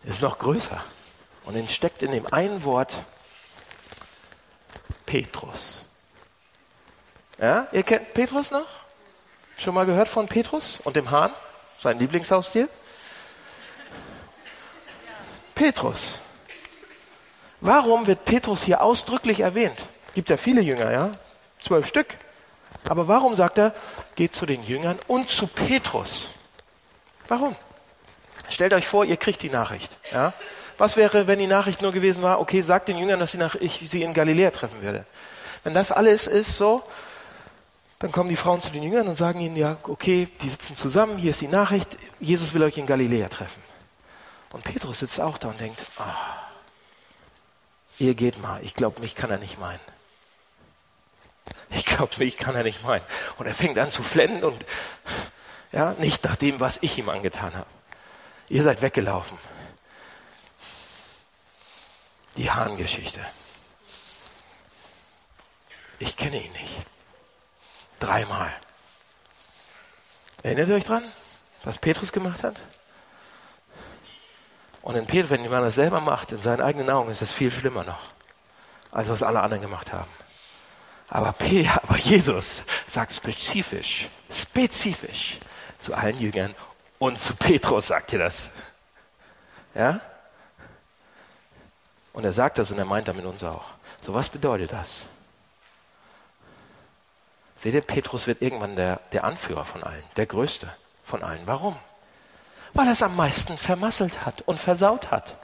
[0.03, 0.83] Ist noch größer.
[1.49, 2.93] Und es steckt in dem einen Wort
[5.07, 5.83] Petrus.
[7.39, 8.67] Ja, ihr kennt Petrus noch?
[9.57, 11.31] Schon mal gehört von Petrus und dem Hahn?
[11.79, 12.69] Sein Lieblingshaustier?
[15.55, 16.19] Petrus.
[17.61, 19.87] Warum wird Petrus hier ausdrücklich erwähnt?
[20.13, 21.13] Gibt ja viele Jünger, ja?
[21.63, 22.15] Zwölf Stück.
[22.87, 23.73] Aber warum sagt er,
[24.13, 26.27] geht zu den Jüngern und zu Petrus?
[27.27, 27.55] Warum?
[28.49, 30.31] Stellt euch vor, ihr kriegt die Nachricht, ja?
[30.79, 34.01] Was wäre, wenn die Nachricht nur gewesen war, okay, sagt den Jüngern, dass ich sie
[34.01, 35.05] in Galiläa treffen werde?
[35.65, 36.83] Wenn das alles ist so,
[37.99, 41.17] dann kommen die Frauen zu den Jüngern und sagen ihnen, ja, okay, die sitzen zusammen,
[41.17, 43.61] hier ist die Nachricht, Jesus will euch in Galiläa treffen.
[44.53, 46.03] Und Petrus sitzt auch da und denkt, oh,
[47.97, 49.81] ihr geht mal, ich glaube, mich kann er nicht meinen.
[51.71, 53.03] Ich glaube, mich kann er nicht meinen.
[53.37, 54.63] Und er fängt an zu flennen und
[55.73, 57.67] ja, nicht nach dem, was ich ihm angetan habe.
[58.47, 59.37] Ihr seid weggelaufen.
[62.39, 63.19] Die Hahngeschichte.
[65.99, 66.77] Ich kenne ihn nicht.
[67.99, 68.49] Dreimal.
[70.41, 71.03] Erinnert ihr euch dran,
[71.65, 72.55] was Petrus gemacht hat?
[74.81, 77.51] Und in Petrus, wenn man das selber macht, in seinen eigenen Augen, ist es viel
[77.51, 77.99] schlimmer noch,
[78.89, 80.09] als was alle anderen gemacht haben.
[81.09, 85.39] Aber, P, aber Jesus sagt spezifisch, spezifisch
[85.81, 86.55] zu allen Jüngern
[86.99, 88.51] und zu Petrus sagt ihr das.
[89.75, 89.99] Ja?
[92.13, 93.65] Und er sagt das und er meint damit uns auch.
[94.01, 95.05] So, was bedeutet das?
[97.55, 101.41] Seht ihr, Petrus wird irgendwann der, der Anführer von allen, der Größte von allen.
[101.45, 101.75] Warum?
[102.73, 105.37] Weil er es am meisten vermasselt hat und versaut hat.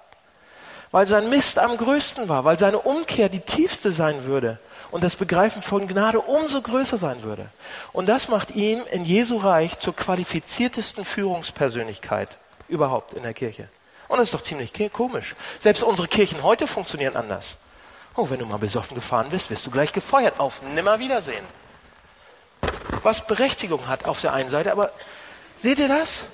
[0.95, 4.59] weil sein Mist am größten war, weil seine Umkehr die tiefste sein würde
[4.91, 7.49] und das Begreifen von Gnade umso größer sein würde.
[7.91, 12.37] Und das macht ihn in Jesu Reich zur qualifiziertesten Führungspersönlichkeit
[12.69, 13.67] überhaupt in der Kirche.
[14.07, 15.35] Und das ist doch ziemlich komisch.
[15.59, 17.57] Selbst unsere Kirchen heute funktionieren anders.
[18.15, 20.39] Oh, wenn du mal besoffen gefahren bist, wirst du gleich gefeuert.
[20.39, 21.45] Auf Nimmerwiedersehen.
[23.03, 24.91] Was Berechtigung hat auf der einen Seite, aber
[25.57, 26.27] seht ihr das?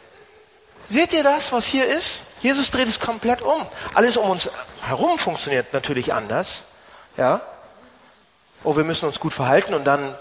[0.85, 2.21] Seht ihr das, was hier ist?
[2.41, 3.65] Jesus dreht es komplett um.
[3.93, 4.49] Alles um uns
[4.83, 6.63] herum funktioniert natürlich anders.
[7.17, 7.41] Ja?
[8.63, 10.15] Oh, wir müssen uns gut verhalten und dann,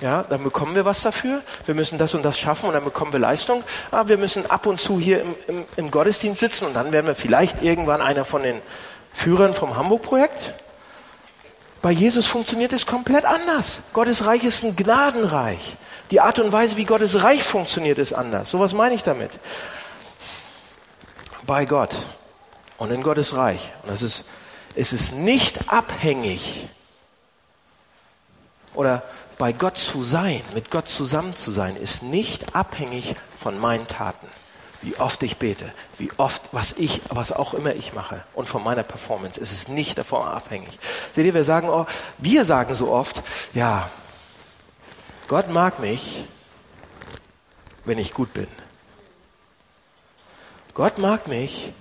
[0.00, 1.42] ja, dann bekommen wir was dafür.
[1.66, 3.62] Wir müssen das und das schaffen und dann bekommen wir Leistung.
[3.90, 6.92] Aber ah, wir müssen ab und zu hier im, im, im Gottesdienst sitzen und dann
[6.92, 8.60] werden wir vielleicht irgendwann einer von den
[9.14, 10.54] Führern vom Hamburg-Projekt.
[11.80, 13.80] Bei Jesus funktioniert es komplett anders.
[13.92, 15.76] Gottes Reich ist ein Gnadenreich.
[16.10, 18.50] Die Art und Weise, wie Gottes Reich funktioniert, ist anders.
[18.50, 19.30] So was meine ich damit.
[21.46, 21.94] Bei Gott
[22.78, 23.72] und in Gottes Reich.
[23.82, 24.24] Und das ist,
[24.74, 26.68] es ist nicht abhängig
[28.74, 29.02] oder
[29.38, 34.28] bei Gott zu sein, mit Gott zusammen zu sein, ist nicht abhängig von meinen Taten
[34.84, 38.62] wie oft ich bete, wie oft, was ich, was auch immer ich mache und von
[38.62, 40.78] meiner Performance ist es nicht davon abhängig.
[41.12, 41.86] Seht ihr, wir sagen, oh,
[42.18, 43.22] wir sagen so oft,
[43.54, 43.90] ja,
[45.26, 46.24] Gott mag mich,
[47.86, 48.46] wenn ich gut bin.
[50.74, 51.72] Gott mag mich,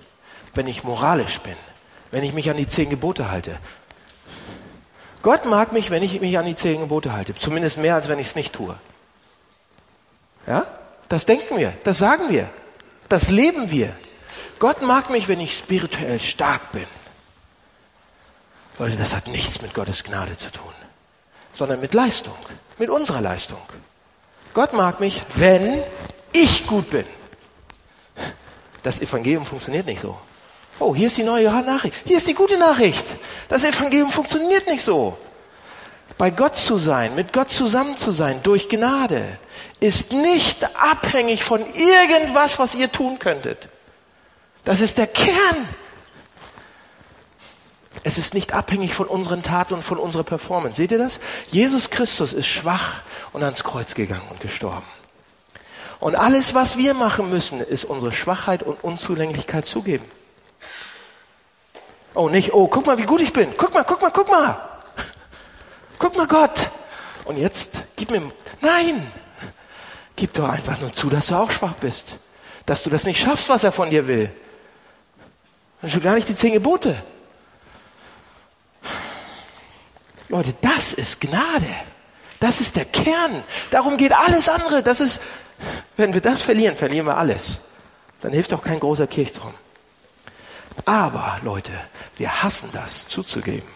[0.54, 1.58] wenn ich moralisch bin,
[2.12, 3.60] wenn ich mich an die zehn Gebote halte.
[5.24, 7.34] Gott mag mich, wenn ich mich an die zehn Gebote halte.
[7.34, 8.76] Zumindest mehr, als wenn ich es nicht tue.
[10.46, 10.68] Ja?
[11.10, 12.50] Das denken wir, das sagen wir.
[13.10, 13.96] Das leben wir.
[14.60, 16.86] Gott mag mich, wenn ich spirituell stark bin.
[18.78, 20.74] Leute, das hat nichts mit Gottes Gnade zu tun,
[21.54, 22.36] sondern mit Leistung,
[22.78, 23.62] mit unserer Leistung.
[24.54, 25.82] Gott mag mich, wenn
[26.34, 27.06] ich gut bin.
[28.82, 30.18] Das Evangelium funktioniert nicht so.
[30.80, 31.96] Oh, hier ist die neue Nachricht.
[32.06, 33.18] Hier ist die gute Nachricht.
[33.50, 35.18] Das Evangelium funktioniert nicht so.
[36.18, 39.40] Bei Gott zu sein, mit Gott zusammen zu sein, durch Gnade,
[39.80, 43.70] ist nicht abhängig von irgendwas, was ihr tun könntet.
[44.64, 45.68] Das ist der Kern.
[48.04, 50.78] Es ist nicht abhängig von unseren Taten und von unserer Performance.
[50.78, 51.20] Seht ihr das?
[51.48, 54.86] Jesus Christus ist schwach und ans Kreuz gegangen und gestorben.
[56.00, 60.06] Und alles, was wir machen müssen, ist unsere Schwachheit und Unzulänglichkeit zugeben.
[62.14, 63.54] Oh, nicht, oh, guck mal, wie gut ich bin.
[63.58, 64.70] Guck mal, guck mal, guck mal.
[65.98, 66.70] Guck mal, Gott.
[67.26, 68.22] Und jetzt gib mir,
[68.62, 69.06] nein,
[70.16, 72.18] Gib doch einfach nur zu, dass du auch schwach bist.
[72.66, 74.32] Dass du das nicht schaffst, was er von dir will.
[75.82, 76.96] Und schon gar nicht die zehn Gebote.
[80.30, 81.68] Leute, das ist Gnade.
[82.40, 83.44] Das ist der Kern.
[83.72, 84.84] Darum geht alles andere.
[84.84, 85.20] Das ist,
[85.98, 87.60] wenn wir das verlieren, verlieren wir alles.
[88.22, 89.54] Dann hilft auch kein großer Kirchturm.
[90.86, 91.72] Aber, Leute,
[92.18, 93.68] wir hassen das zuzugeben.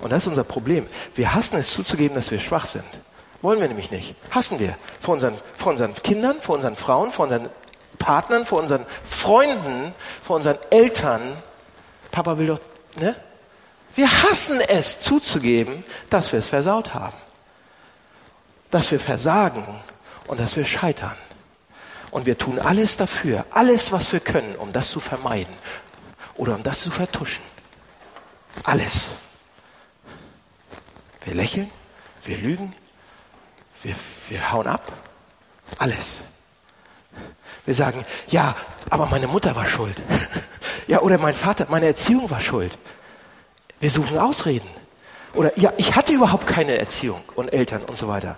[0.00, 0.86] Und das ist unser Problem.
[1.14, 2.84] Wir hassen es zuzugeben, dass wir schwach sind.
[3.42, 4.14] Wollen wir nämlich nicht.
[4.30, 4.76] Hassen wir.
[5.00, 7.48] Vor unseren, vor unseren Kindern, vor unseren Frauen, vor unseren
[7.98, 11.20] Partnern, vor unseren Freunden, vor unseren Eltern.
[12.10, 12.60] Papa will doch,
[12.96, 13.14] ne?
[13.94, 17.16] Wir hassen es zuzugeben, dass wir es versaut haben.
[18.70, 19.66] Dass wir versagen
[20.26, 21.16] und dass wir scheitern.
[22.10, 25.54] Und wir tun alles dafür, alles, was wir können, um das zu vermeiden
[26.34, 27.42] oder um das zu vertuschen.
[28.64, 29.12] Alles.
[31.24, 31.70] Wir lächeln,
[32.24, 32.74] wir lügen,
[33.82, 33.94] wir,
[34.28, 34.92] wir hauen ab.
[35.78, 36.22] Alles.
[37.66, 38.56] Wir sagen, ja,
[38.88, 39.96] aber meine Mutter war schuld.
[40.86, 42.76] ja, oder mein Vater, meine Erziehung war schuld.
[43.80, 44.68] Wir suchen Ausreden.
[45.34, 48.36] Oder ja, ich hatte überhaupt keine Erziehung und Eltern und so weiter.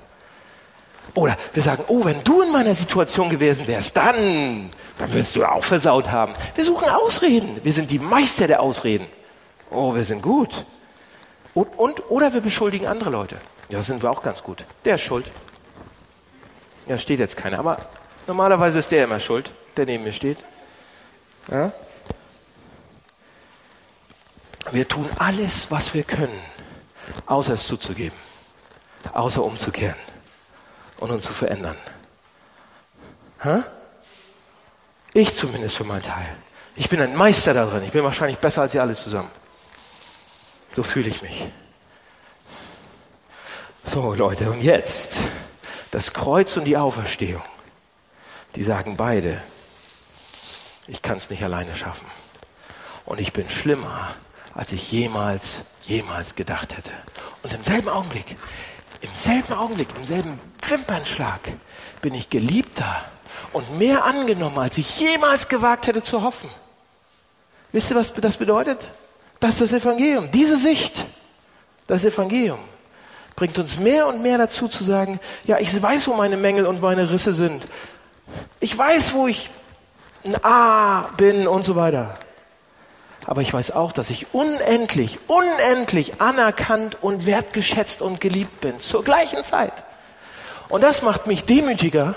[1.14, 4.70] Oder wir sagen, oh, wenn du in meiner Situation gewesen wärst, dann,
[5.02, 6.32] dann würdest du auch versaut haben.
[6.54, 7.58] Wir suchen Ausreden.
[7.64, 9.08] Wir sind die Meister der Ausreden.
[9.68, 10.64] Oh, wir sind gut.
[11.54, 13.36] Und, und oder wir beschuldigen andere Leute.
[13.68, 14.64] Ja, sind wir auch ganz gut.
[14.84, 15.28] Der ist schuld.
[16.86, 17.58] Ja, steht jetzt keiner.
[17.58, 17.78] Aber
[18.28, 20.38] normalerweise ist der immer schuld, der neben mir steht.
[21.50, 21.72] Ja?
[24.70, 26.38] Wir tun alles, was wir können,
[27.26, 28.16] außer es zuzugeben,
[29.12, 29.98] außer umzukehren
[30.98, 31.76] und uns zu verändern.
[33.42, 33.64] Ha?
[35.14, 36.37] Ich zumindest für meinen Teil.
[36.75, 37.83] Ich bin ein Meister darin.
[37.85, 39.31] Ich bin wahrscheinlich besser als ihr alle zusammen.
[40.75, 41.44] So fühle ich mich.
[43.85, 45.18] So, Leute, und jetzt
[45.90, 47.42] das Kreuz und die Auferstehung.
[48.55, 49.42] Die sagen beide,
[50.87, 52.07] ich kann es nicht alleine schaffen.
[53.05, 54.14] Und ich bin schlimmer,
[54.55, 56.92] als ich jemals, jemals gedacht hätte.
[57.42, 58.37] Und im selben Augenblick,
[59.01, 61.40] im selben Augenblick, im selben Wimpernschlag
[62.01, 63.05] bin ich geliebter
[63.52, 66.48] und mehr angenommen, als ich jemals gewagt hätte zu hoffen.
[67.72, 68.86] Wisst ihr, was das bedeutet?
[69.40, 70.30] Das ist das Evangelium.
[70.30, 71.06] Diese Sicht,
[71.86, 72.58] das Evangelium,
[73.34, 76.80] bringt uns mehr und mehr dazu zu sagen, ja, ich weiß, wo meine Mängel und
[76.80, 77.66] meine Risse sind.
[78.60, 79.50] Ich weiß, wo ich
[80.24, 82.18] ein A bin und so weiter.
[83.26, 88.80] Aber ich weiß auch, dass ich unendlich, unendlich anerkannt und wertgeschätzt und geliebt bin.
[88.80, 89.84] Zur gleichen Zeit.
[90.68, 92.14] Und das macht mich demütiger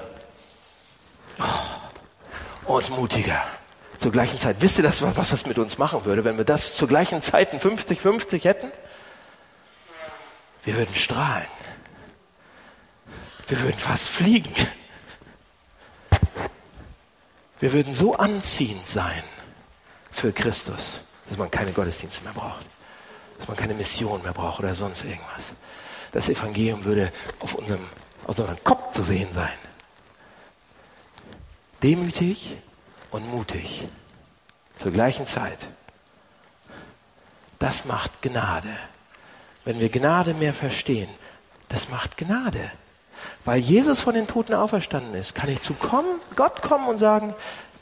[2.65, 3.43] und mutiger.
[3.98, 4.58] Zur gleichen Zeit.
[4.60, 7.54] Wisst ihr das, was das mit uns machen würde, wenn wir das zur gleichen Zeit
[7.54, 8.71] 50-50 hätten?
[10.63, 11.48] Wir würden strahlen.
[13.48, 14.54] Wir würden fast fliegen.
[17.60, 19.24] Wir würden so anziehend sein
[20.12, 22.65] für Christus, dass man keine Gottesdienste mehr braucht,
[23.38, 25.54] dass man keine Mission mehr braucht oder sonst irgendwas.
[26.12, 27.88] Das Evangelium würde auf unserem,
[28.24, 29.54] auf unserem Kopf zu sehen sein.
[31.86, 32.58] Demütig
[33.12, 33.88] und mutig
[34.76, 35.60] zur gleichen Zeit.
[37.60, 38.76] Das macht Gnade.
[39.65, 41.10] Wenn wir Gnade mehr verstehen,
[41.69, 42.71] das macht Gnade.
[43.43, 47.36] Weil Jesus von den Toten auferstanden ist, kann ich zu Gott kommen und sagen,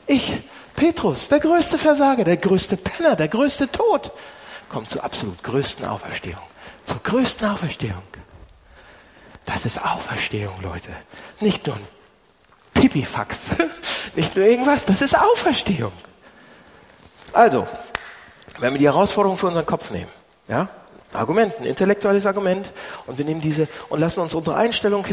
[0.05, 0.33] ich,
[0.75, 4.11] Petrus, der größte Versager, der größte Penner, der größte Tod,
[4.67, 6.43] kommt zur absolut größten Auferstehung.
[6.85, 8.03] Zur größten Auferstehung.
[9.45, 10.89] Das ist Auferstehung, Leute.
[11.39, 11.87] Nicht nur ein
[12.73, 13.51] Pipifax,
[14.15, 15.93] nicht nur irgendwas, das ist Auferstehung.
[17.31, 17.67] Also,
[18.59, 20.11] wenn wir die Herausforderung für unseren Kopf nehmen,
[20.47, 20.69] ja,
[21.13, 22.71] Argument, ein intellektuelles Argument,
[23.05, 25.05] und wir nehmen diese und lassen uns unsere Einstellung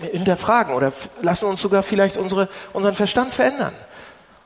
[0.00, 3.74] hinterfragen oder lassen uns sogar vielleicht unsere, unseren Verstand verändern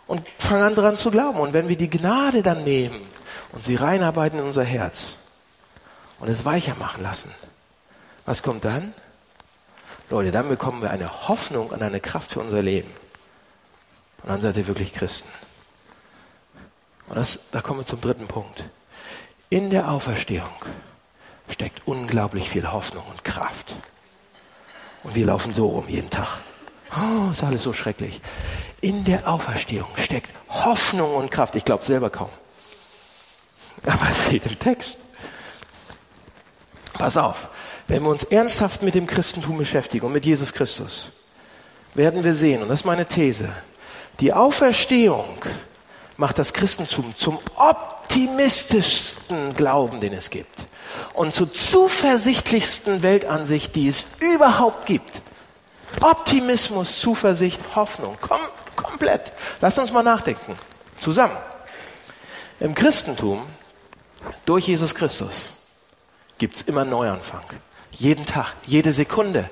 [0.07, 1.39] und fangen an daran zu glauben.
[1.39, 3.01] Und wenn wir die Gnade dann nehmen
[3.53, 5.17] und sie reinarbeiten in unser Herz
[6.19, 7.31] und es weicher machen lassen,
[8.25, 8.93] was kommt dann?
[10.09, 12.91] Leute, dann bekommen wir eine Hoffnung und eine Kraft für unser Leben.
[14.23, 15.29] Und dann seid ihr wirklich Christen.
[17.09, 18.65] Und das, da kommen wir zum dritten Punkt.
[19.51, 20.49] In der Auferstehung
[21.49, 23.77] steckt unglaublich viel Hoffnung und Kraft.
[25.03, 26.39] Und wir laufen so rum jeden Tag.
[26.97, 28.21] Oh, ist alles so schrecklich.
[28.81, 31.55] In der Auferstehung steckt Hoffnung und Kraft.
[31.55, 32.31] Ich glaube selber kaum.
[33.85, 34.99] Aber es steht im Text.
[36.93, 37.49] Pass auf,
[37.89, 41.09] wenn wir uns ernsthaft mit dem Christentum beschäftigen und mit Jesus Christus,
[41.95, 43.49] werden wir sehen, und das ist meine These,
[44.21, 45.37] die Auferstehung
[46.17, 50.67] macht das Christentum zum optimistischsten Glauben, den es gibt.
[51.13, 55.23] Und zur zuversichtlichsten Weltansicht, die es überhaupt gibt.
[56.01, 58.17] Optimismus, Zuversicht, Hoffnung.
[58.21, 58.41] Kom
[58.75, 59.33] komplett.
[59.61, 60.57] Lasst uns mal nachdenken.
[60.99, 61.37] Zusammen.
[62.61, 63.43] Im Christentum,
[64.45, 65.51] durch Jesus Christus,
[66.39, 67.45] gibt's immer Neuanfang.
[67.93, 69.49] Jeden Tag, jede Sekunde.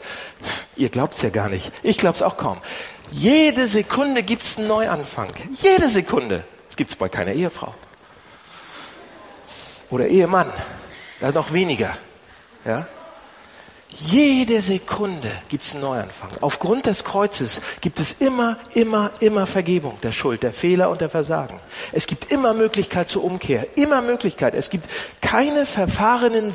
[0.77, 1.73] Ihr glaubt's ja gar nicht.
[1.83, 2.59] Ich glaub's auch kaum.
[3.11, 5.33] Jede Sekunde gibt's einen Neuanfang.
[5.53, 6.45] Jede Sekunde.
[6.67, 7.75] Das gibt's bei keiner Ehefrau.
[9.91, 10.53] Oder Ehemann.
[11.21, 11.97] Da noch weniger.
[12.65, 12.89] Ja?
[13.97, 16.31] Jede Sekunde gibt's einen Neuanfang.
[16.41, 21.11] Aufgrund des Kreuzes gibt es immer, immer, immer Vergebung der Schuld, der Fehler und der
[21.11, 21.61] Versagen.
[21.93, 24.55] Es gibt immer Möglichkeit zur Umkehr, immer Möglichkeit.
[24.55, 24.89] Es gibt
[25.21, 26.53] keine verfahrenen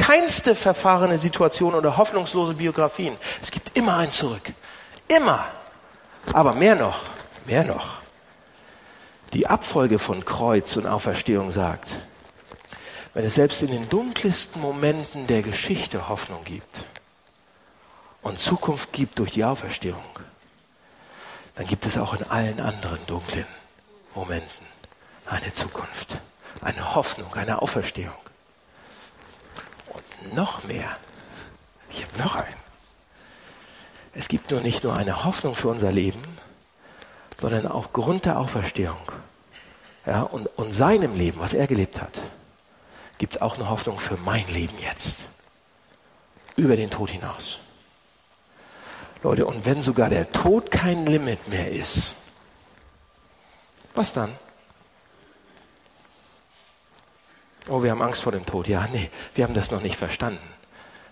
[0.00, 3.16] keinste verfahrene Situation oder hoffnungslose Biografien.
[3.42, 4.52] Es gibt immer ein Zurück.
[5.08, 5.46] Immer.
[6.32, 7.02] Aber mehr noch,
[7.44, 8.00] mehr noch.
[9.34, 11.88] Die Abfolge von Kreuz und Auferstehung sagt,
[13.12, 16.86] wenn es selbst in den dunkelsten Momenten der Geschichte Hoffnung gibt
[18.22, 20.02] und Zukunft gibt durch die Auferstehung,
[21.56, 23.46] dann gibt es auch in allen anderen dunklen
[24.14, 24.66] Momenten
[25.26, 26.22] eine Zukunft,
[26.62, 28.29] eine Hoffnung, eine Auferstehung
[30.32, 30.88] noch mehr.
[31.90, 32.60] Ich habe noch einen.
[34.12, 36.22] Es gibt nur nicht nur eine Hoffnung für unser Leben,
[37.38, 38.98] sondern aufgrund der Auferstehung
[40.06, 42.20] ja, und, und seinem Leben, was er gelebt hat,
[43.18, 45.26] gibt es auch eine Hoffnung für mein Leben jetzt.
[46.56, 47.60] Über den Tod hinaus.
[49.22, 52.14] Leute, und wenn sogar der Tod kein Limit mehr ist,
[53.94, 54.34] was dann?
[57.70, 58.66] Oh, wir haben Angst vor dem Tod.
[58.66, 60.42] Ja, nee, wir haben das noch nicht verstanden.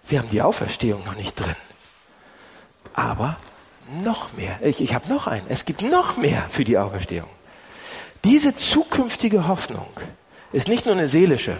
[0.09, 1.55] Wir haben die Auferstehung noch nicht drin.
[2.95, 3.37] Aber
[4.03, 4.59] noch mehr.
[4.61, 5.47] Ich, ich habe noch einen.
[5.49, 7.29] Es gibt noch mehr für die Auferstehung.
[8.25, 9.87] Diese zukünftige Hoffnung
[10.53, 11.59] ist nicht nur eine seelische,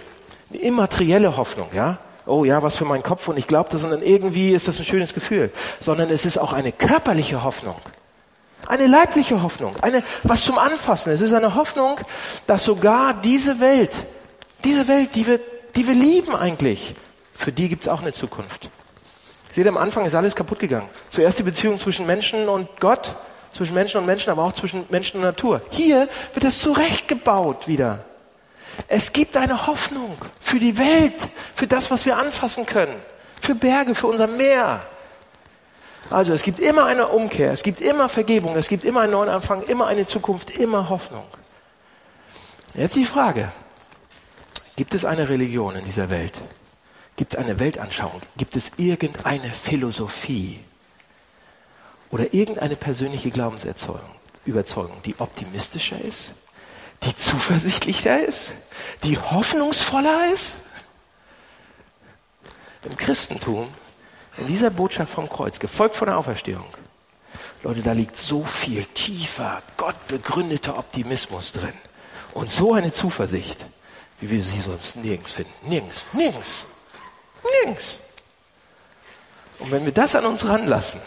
[0.49, 1.99] eine immaterielle Hoffnung, ja?
[2.25, 4.85] Oh ja, was für meinen Kopf und ich glaube das dann irgendwie ist das ein
[4.85, 7.77] schönes Gefühl, sondern es ist auch eine körperliche Hoffnung.
[8.67, 11.13] Eine leibliche Hoffnung, eine was zum Anfassen.
[11.13, 11.97] Es ist eine Hoffnung,
[12.45, 14.03] dass sogar diese Welt
[14.63, 15.39] diese Welt, die wir,
[15.75, 16.95] die wir lieben eigentlich,
[17.35, 18.69] für die gibt es auch eine Zukunft.
[19.51, 20.89] Seht ihr, am Anfang ist alles kaputt gegangen.
[21.09, 23.15] Zuerst die Beziehung zwischen Menschen und Gott,
[23.51, 25.61] zwischen Menschen und Menschen, aber auch zwischen Menschen und Natur.
[25.71, 28.05] Hier wird es zurechtgebaut wieder.
[28.87, 32.95] Es gibt eine Hoffnung für die Welt, für das, was wir anfassen können,
[33.41, 34.81] für Berge, für unser Meer.
[36.09, 39.29] Also es gibt immer eine Umkehr, es gibt immer Vergebung, es gibt immer einen neuen
[39.29, 41.25] Anfang, immer eine Zukunft, immer Hoffnung.
[42.73, 43.51] Jetzt die Frage,
[44.79, 46.41] gibt es eine Religion in dieser Welt?
[47.17, 48.21] Gibt es eine Weltanschauung?
[48.37, 50.63] Gibt es irgendeine Philosophie
[52.11, 56.33] oder irgendeine persönliche Glaubensüberzeugung, die optimistischer ist,
[57.03, 58.53] die zuversichtlicher ist,
[59.03, 60.59] die hoffnungsvoller ist?
[62.83, 63.67] Im Christentum,
[64.37, 66.73] in dieser Botschaft vom Kreuz, gefolgt von der Auferstehung,
[67.63, 71.73] Leute, da liegt so viel tiefer, gottbegründeter Optimismus drin
[72.33, 73.67] und so eine Zuversicht,
[74.21, 75.51] wie wir sie sonst nirgends finden.
[75.63, 76.65] Nirgends, nirgends,
[77.43, 77.97] nirgends.
[79.59, 81.01] Und wenn wir das an uns ranlassen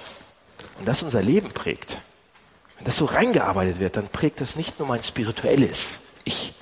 [0.78, 1.98] und das unser Leben prägt,
[2.76, 6.54] wenn das so reingearbeitet wird, dann prägt das nicht nur mein spirituelles Ich,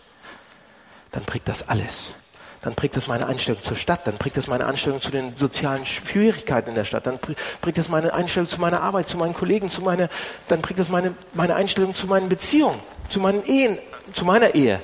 [1.13, 2.15] dann prägt das alles.
[2.63, 5.87] Dann prägt das meine Einstellung zur Stadt, dann prägt das meine Einstellung zu den sozialen
[5.87, 9.71] Schwierigkeiten in der Stadt, dann prägt das meine Einstellung zu meiner Arbeit, zu meinen Kollegen,
[9.71, 10.11] zu meiner,
[10.49, 12.79] dann prägt das meine, meine Einstellung zu meinen Beziehungen,
[13.09, 13.79] zu meinen Ehen,
[14.13, 14.83] zu meiner Ehe.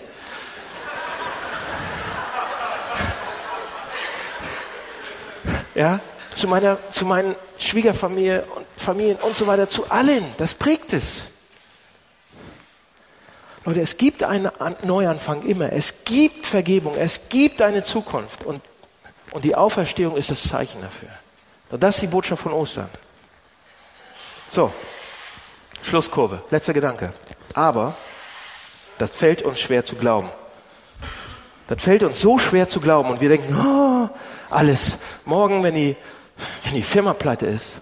[5.77, 6.01] Ja,
[6.35, 10.25] zu meiner, zu meinen Schwiegerfamilie und Familien und so weiter, zu allen.
[10.39, 11.27] Das prägt es.
[13.67, 14.51] Leute, es gibt einen
[14.85, 15.71] Neuanfang immer.
[15.73, 16.95] Es gibt Vergebung.
[16.97, 18.45] Es gibt eine Zukunft.
[18.45, 18.63] Und,
[19.33, 21.11] und die Auferstehung ist das Zeichen dafür.
[21.71, 22.89] Und das ist die Botschaft von Ostern.
[24.51, 24.73] So,
[25.83, 27.13] Schlusskurve, letzter Gedanke.
[27.53, 27.97] Aber
[28.97, 30.31] das fällt uns schwer zu glauben.
[31.69, 34.09] Das fällt uns so schwer zu glauben und wir denken, oh,
[34.51, 34.99] alles.
[35.25, 35.97] Morgen, wenn die,
[36.65, 37.81] wenn die Firma pleite ist,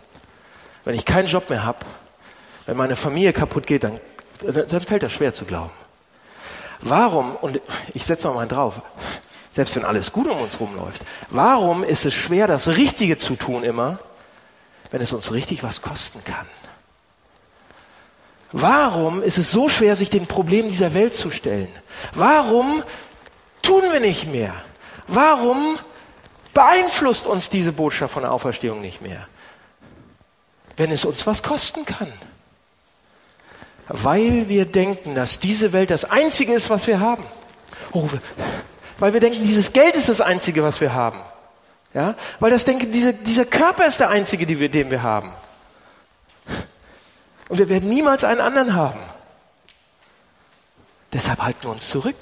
[0.84, 1.78] wenn ich keinen Job mehr habe,
[2.66, 4.00] wenn meine Familie kaputt geht, dann,
[4.42, 5.72] dann fällt das schwer zu glauben.
[6.80, 7.60] Warum, und
[7.94, 8.82] ich setze noch mal drauf,
[9.50, 13.64] selbst wenn alles gut um uns rumläuft, warum ist es schwer, das Richtige zu tun
[13.64, 14.00] immer,
[14.90, 16.46] wenn es uns richtig was kosten kann?
[18.52, 21.68] Warum ist es so schwer, sich den Problemen dieser Welt zu stellen?
[22.14, 22.84] Warum
[23.62, 24.54] tun wir nicht mehr?
[25.08, 25.78] Warum
[26.54, 29.26] beeinflusst uns diese Botschaft von der Auferstehung nicht mehr?
[30.76, 32.12] Wenn es uns was kosten kann.
[33.88, 37.24] Weil wir denken, dass diese Welt das Einzige ist, was wir haben.
[37.92, 38.08] Oh,
[38.98, 41.20] weil wir denken, dieses Geld ist das Einzige, was wir haben.
[41.92, 42.14] Ja?
[42.40, 45.32] Weil das denken, diese, dieser Körper ist der Einzige, wir, den wir haben.
[47.48, 49.00] Und wir werden niemals einen anderen haben.
[51.12, 52.16] Deshalb halten wir uns zurück.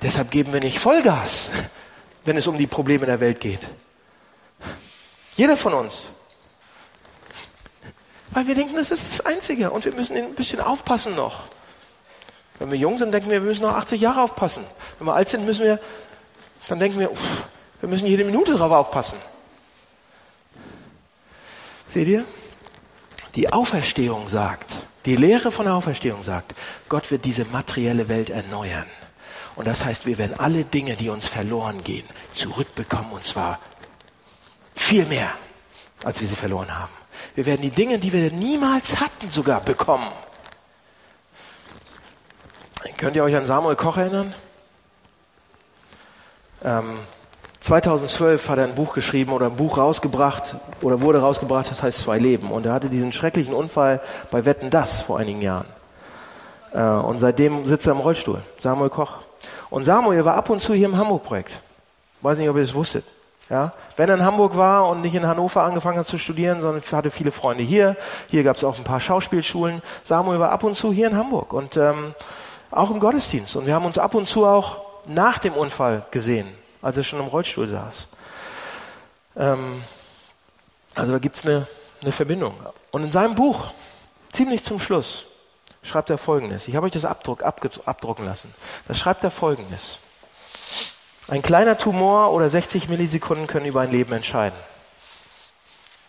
[0.00, 1.50] Deshalb geben wir nicht Vollgas,
[2.28, 3.60] wenn es um die Probleme der Welt geht.
[5.34, 6.10] Jeder von uns.
[8.32, 11.48] Weil wir denken, das ist das Einzige und wir müssen ein bisschen aufpassen noch.
[12.58, 14.64] Wenn wir jung sind, denken wir, wir müssen noch 80 Jahre aufpassen.
[14.98, 15.80] Wenn wir alt sind, müssen wir,
[16.68, 17.44] dann denken wir, uff,
[17.80, 19.18] wir müssen jede Minute drauf aufpassen.
[21.88, 22.24] Seht ihr?
[23.36, 26.54] Die Auferstehung sagt, die Lehre von der Auferstehung sagt,
[26.90, 28.86] Gott wird diese materielle Welt erneuern.
[29.58, 33.58] Und das heißt, wir werden alle Dinge, die uns verloren gehen, zurückbekommen und zwar
[34.72, 35.30] viel mehr,
[36.04, 36.92] als wir sie verloren haben.
[37.34, 40.06] Wir werden die Dinge, die wir niemals hatten, sogar bekommen.
[42.98, 44.32] Könnt ihr euch an Samuel Koch erinnern?
[46.62, 46.96] Ähm,
[47.58, 51.98] 2012 hat er ein Buch geschrieben oder ein Buch rausgebracht oder wurde rausgebracht, das heißt
[51.98, 52.52] Zwei Leben.
[52.52, 55.66] Und er hatte diesen schrecklichen Unfall bei Wetten Das vor einigen Jahren.
[56.72, 59.27] Äh, und seitdem sitzt er im Rollstuhl, Samuel Koch.
[59.70, 61.60] Und Samuel war ab und zu hier im Hamburg-Projekt.
[62.20, 63.04] Weiß nicht, ob ihr das wusstet.
[63.48, 63.72] Ja?
[63.96, 67.10] Wenn er in Hamburg war und nicht in Hannover angefangen hat zu studieren, sondern hatte
[67.10, 67.96] viele Freunde hier.
[68.28, 69.82] Hier gab es auch ein paar Schauspielschulen.
[70.04, 72.14] Samuel war ab und zu hier in Hamburg und ähm,
[72.70, 73.56] auch im Gottesdienst.
[73.56, 76.48] Und wir haben uns ab und zu auch nach dem Unfall gesehen
[76.82, 78.08] als er schon im Rollstuhl saß.
[79.36, 79.82] Ähm,
[80.94, 81.66] also da gibt es eine,
[82.02, 82.54] eine Verbindung.
[82.90, 83.72] Und in seinem Buch,
[84.32, 85.26] ziemlich zum Schluss,
[85.88, 86.68] schreibt er Folgendes.
[86.68, 88.54] Ich habe euch das Abdruck, abdrucken lassen.
[88.86, 89.98] Da schreibt er Folgendes.
[91.28, 94.58] Ein kleiner Tumor oder 60 Millisekunden können über ein Leben entscheiden.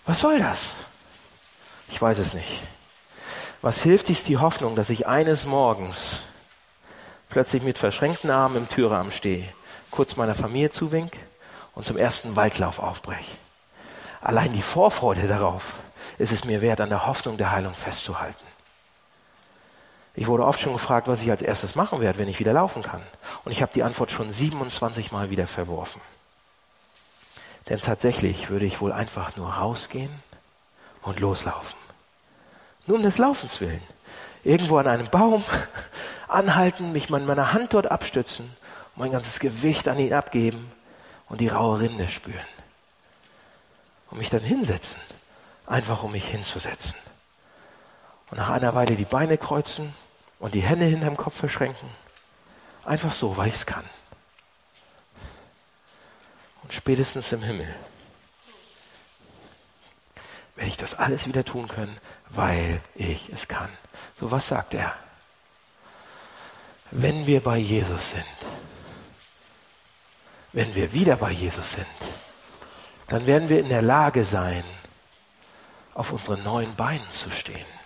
[0.06, 0.78] Was soll das?
[1.90, 2.62] Ich weiß es nicht.
[3.62, 6.22] Was hilft, ist die Hoffnung, dass ich eines Morgens
[7.30, 9.54] plötzlich mit verschränkten Armen im Türrahmen stehe
[9.92, 11.18] kurz meiner Familie zuwink
[11.74, 13.38] und zum ersten Waldlauf aufbreche.
[14.22, 15.76] Allein die Vorfreude darauf
[16.18, 18.46] ist es mir wert, an der Hoffnung der Heilung festzuhalten.
[20.20, 22.84] Ich wurde oft schon gefragt, was ich als erstes machen werde, wenn ich wieder laufen
[22.84, 23.02] kann.
[23.46, 26.02] Und ich habe die Antwort schon 27 Mal wieder verworfen.
[27.70, 30.12] Denn tatsächlich würde ich wohl einfach nur rausgehen
[31.04, 31.80] und loslaufen.
[32.86, 33.82] Nur um des Laufens willen.
[34.44, 35.42] Irgendwo an einem Baum
[36.28, 38.54] anhalten, mich mit meiner Hand dort abstützen
[38.98, 40.70] mein ganzes Gewicht an ihn abgeben
[41.30, 42.36] und die raue Rinde spüren.
[44.12, 45.00] Und mich dann hinsetzen,
[45.66, 46.96] einfach um mich hinzusetzen.
[48.32, 49.94] Und nach einer Weile die Beine kreuzen
[50.40, 51.90] und die Hände hinterm Kopf verschränken.
[52.86, 53.84] Einfach so, weil ich es kann.
[56.64, 57.76] Und spätestens im Himmel
[60.56, 61.98] werde ich das alles wieder tun können,
[62.30, 63.70] weil ich es kann.
[64.20, 64.94] So was sagt er?
[66.92, 68.26] Wenn wir bei Jesus sind,
[70.54, 71.86] wenn wir wieder bei Jesus sind,
[73.08, 74.64] dann werden wir in der Lage sein,
[75.94, 77.79] auf unseren neuen Beinen zu stehen.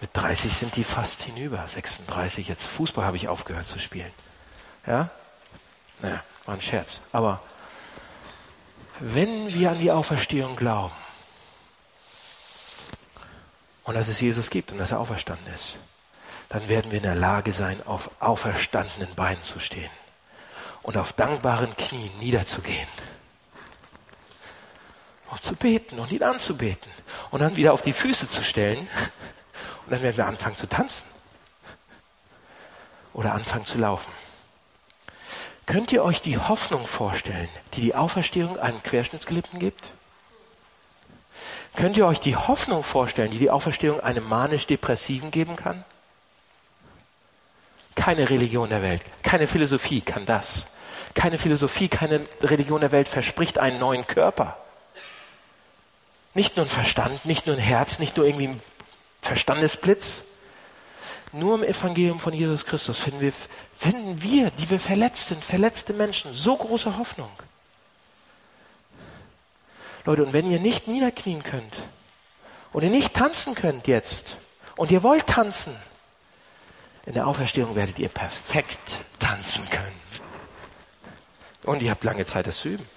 [0.00, 2.48] Mit 30 sind die fast hinüber, 36.
[2.48, 4.12] Jetzt Fußball habe ich aufgehört zu spielen.
[4.86, 5.10] Ja?
[6.00, 7.00] Naja, war ein Scherz.
[7.12, 7.42] Aber
[9.00, 10.94] wenn wir an die Auferstehung glauben
[13.84, 15.76] und dass es Jesus gibt und dass er auferstanden ist,
[16.48, 19.90] dann werden wir in der Lage sein, auf auferstandenen Beinen zu stehen
[20.82, 22.88] und auf dankbaren Knien niederzugehen
[25.30, 26.90] und zu beten und ihn anzubeten
[27.30, 28.88] und dann wieder auf die Füße zu stellen
[29.88, 31.06] und dann werden wir anfangen zu tanzen
[33.14, 34.12] oder anfangen zu laufen.
[35.64, 39.92] Könnt ihr euch die Hoffnung vorstellen, die die Auferstehung einem Querschnittsgeliebten gibt?
[41.74, 45.86] Könnt ihr euch die Hoffnung vorstellen, die die Auferstehung einem manisch-depressiven geben kann?
[47.94, 50.66] Keine Religion der Welt, keine Philosophie kann das.
[51.14, 54.58] Keine Philosophie, keine Religion der Welt verspricht einen neuen Körper.
[56.34, 58.60] Nicht nur ein Verstand, nicht nur ein Herz, nicht nur irgendwie ein
[59.22, 60.24] Verstandesblitz.
[61.32, 63.32] Nur im Evangelium von Jesus Christus finden wir,
[63.76, 67.30] finden wir, die wir verletzt sind, verletzte Menschen, so große Hoffnung.
[70.06, 71.74] Leute, und wenn ihr nicht niederknien könnt
[72.72, 74.38] und ihr nicht tanzen könnt jetzt
[74.76, 75.76] und ihr wollt tanzen,
[77.04, 80.00] in der Auferstehung werdet ihr perfekt tanzen können.
[81.64, 82.88] Und ihr habt lange Zeit, das zu üben.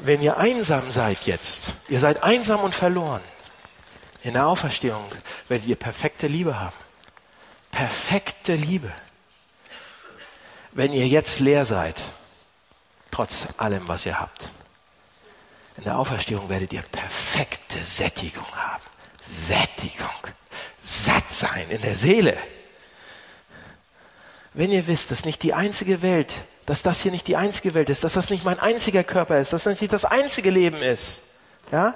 [0.00, 3.22] Wenn ihr einsam seid jetzt, ihr seid einsam und verloren,
[4.26, 5.04] in der Auferstehung
[5.46, 6.74] werdet ihr perfekte Liebe haben.
[7.70, 8.90] Perfekte Liebe.
[10.72, 11.94] Wenn ihr jetzt leer seid,
[13.12, 14.50] trotz allem, was ihr habt.
[15.76, 18.82] In der Auferstehung werdet ihr perfekte Sättigung haben.
[19.20, 20.10] Sättigung.
[20.76, 22.36] Satt sein in der Seele.
[24.54, 27.90] Wenn ihr wisst, dass nicht die einzige Welt, dass das hier nicht die einzige Welt
[27.90, 31.22] ist, dass das nicht mein einziger Körper ist, dass das nicht das einzige Leben ist,
[31.70, 31.94] ja,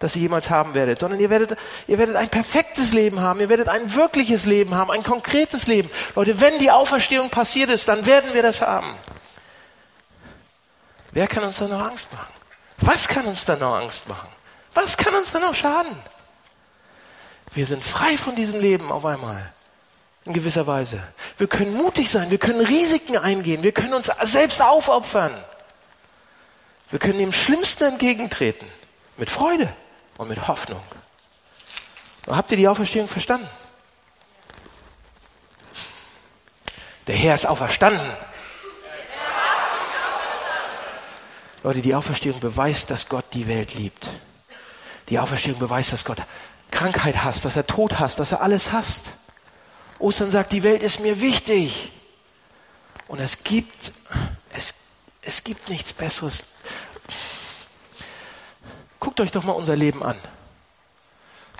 [0.00, 3.50] das ihr jemals haben werdet, sondern ihr werdet, ihr werdet ein perfektes Leben haben, ihr
[3.50, 5.90] werdet ein wirkliches Leben haben, ein konkretes Leben.
[6.16, 8.94] Leute, wenn die Auferstehung passiert ist, dann werden wir das haben.
[11.12, 12.32] Wer kann uns da noch Angst machen?
[12.78, 14.28] Was kann uns da noch Angst machen?
[14.72, 15.94] Was kann uns da noch schaden?
[17.52, 19.52] Wir sind frei von diesem Leben auf einmal
[20.24, 21.02] in gewisser Weise.
[21.36, 25.32] Wir können mutig sein, wir können Risiken eingehen, wir können uns selbst aufopfern.
[26.88, 28.66] Wir können dem Schlimmsten entgegentreten.
[29.18, 29.70] Mit Freude
[30.20, 30.82] und mit Hoffnung.
[32.26, 33.48] Und habt ihr die Auferstehung verstanden?
[37.06, 38.06] Der Herr ist auferstanden.
[41.62, 44.08] Leute, die Auferstehung beweist, dass Gott die Welt liebt.
[45.08, 46.18] Die Auferstehung beweist, dass Gott
[46.70, 49.14] Krankheit hasst, dass er Tod hasst, dass er alles hasst.
[49.98, 51.92] Ostern sagt, die Welt ist mir wichtig.
[53.08, 53.92] Und es gibt,
[54.52, 54.74] es,
[55.22, 56.42] es gibt nichts Besseres.
[59.00, 60.18] Guckt euch doch mal unser Leben an.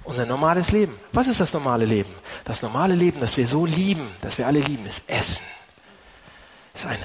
[0.04, 0.98] Unser normales Leben.
[1.12, 2.14] Was ist das normale Leben?
[2.44, 5.44] Das normale Leben, das wir so lieben, das wir alle lieben, ist Essen.
[6.74, 6.98] Ist ein,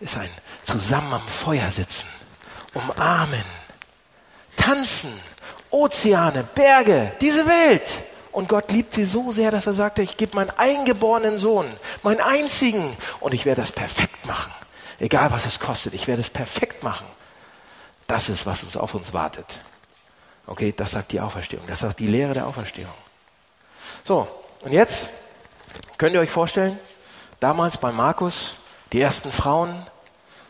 [0.00, 0.30] ist ein
[0.64, 2.08] zusammen am Feuer sitzen,
[2.74, 3.44] umarmen,
[4.56, 5.12] tanzen,
[5.70, 8.02] Ozeane, Berge, diese Welt.
[8.32, 11.66] Und Gott liebt sie so sehr, dass er sagte, ich gebe meinen eingeborenen Sohn,
[12.02, 14.52] meinen einzigen, und ich werde das perfekt machen.
[15.00, 17.06] Egal was es kostet, ich werde es perfekt machen.
[18.10, 19.60] Das ist, was uns auf uns wartet.
[20.44, 21.62] Okay, das sagt die Auferstehung.
[21.68, 22.92] Das sagt die Lehre der Auferstehung.
[24.02, 24.26] So,
[24.62, 25.10] und jetzt
[25.96, 26.76] könnt ihr euch vorstellen,
[27.38, 28.56] damals bei Markus,
[28.92, 29.86] die ersten Frauen,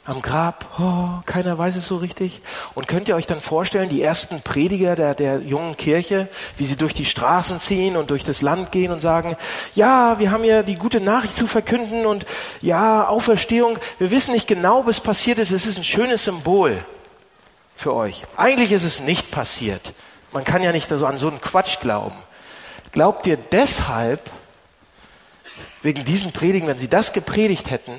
[0.06, 2.40] am Grab, oh, keiner weiß es so richtig.
[2.74, 6.76] Und könnt ihr euch dann vorstellen, die ersten Prediger der, der jungen Kirche, wie sie
[6.76, 9.36] durch die Straßen ziehen und durch das Land gehen und sagen,
[9.74, 12.24] ja, wir haben ja die gute Nachricht zu verkünden und
[12.62, 16.82] ja, Auferstehung, wir wissen nicht genau, was passiert ist, es ist ein schönes Symbol
[17.80, 18.24] für euch.
[18.36, 19.94] Eigentlich ist es nicht passiert.
[20.32, 22.16] Man kann ja nicht so an so einen Quatsch glauben.
[22.92, 24.30] Glaubt ihr deshalb,
[25.82, 27.92] wegen diesen Predigen, wenn sie das gepredigt hätten,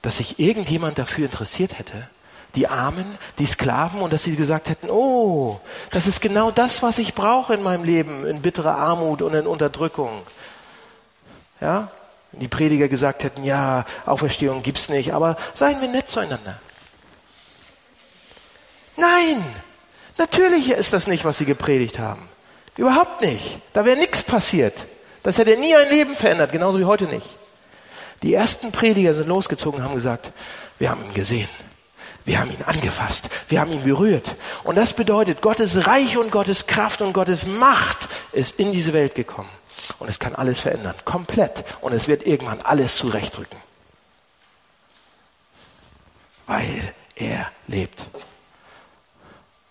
[0.00, 2.08] dass sich irgendjemand dafür interessiert hätte,
[2.54, 6.98] die Armen, die Sklaven, und dass sie gesagt hätten, oh, das ist genau das, was
[6.98, 10.22] ich brauche in meinem Leben, in bitterer Armut und in Unterdrückung.
[11.60, 11.90] Ja?
[12.32, 16.58] Wenn die Prediger gesagt hätten, ja, Auferstehung gibt's nicht, aber seien wir nett zueinander.
[18.98, 19.44] Nein,
[20.18, 22.28] natürlich ist das nicht, was sie gepredigt haben.
[22.76, 23.60] Überhaupt nicht.
[23.72, 24.86] Da wäre nichts passiert.
[25.22, 27.38] Das hätte nie ein Leben verändert, genauso wie heute nicht.
[28.22, 30.32] Die ersten Prediger sind losgezogen und haben gesagt,
[30.78, 31.48] wir haben ihn gesehen.
[32.24, 33.30] Wir haben ihn angefasst.
[33.48, 34.34] Wir haben ihn berührt.
[34.64, 39.14] Und das bedeutet, Gottes Reich und Gottes Kraft und Gottes Macht ist in diese Welt
[39.14, 39.48] gekommen.
[40.00, 40.96] Und es kann alles verändern.
[41.04, 41.64] Komplett.
[41.80, 43.58] Und es wird irgendwann alles zurechtrücken.
[46.46, 48.06] Weil er lebt.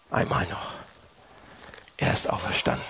[0.10, 0.72] Einmal noch.
[1.98, 2.84] Er ist auferstanden.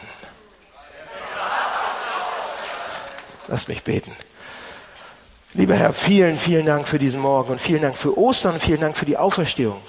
[3.47, 4.11] Lass mich beten.
[5.53, 8.81] Lieber Herr, vielen, vielen Dank für diesen Morgen und vielen Dank für Ostern und vielen
[8.81, 9.81] Dank für die Auferstehung.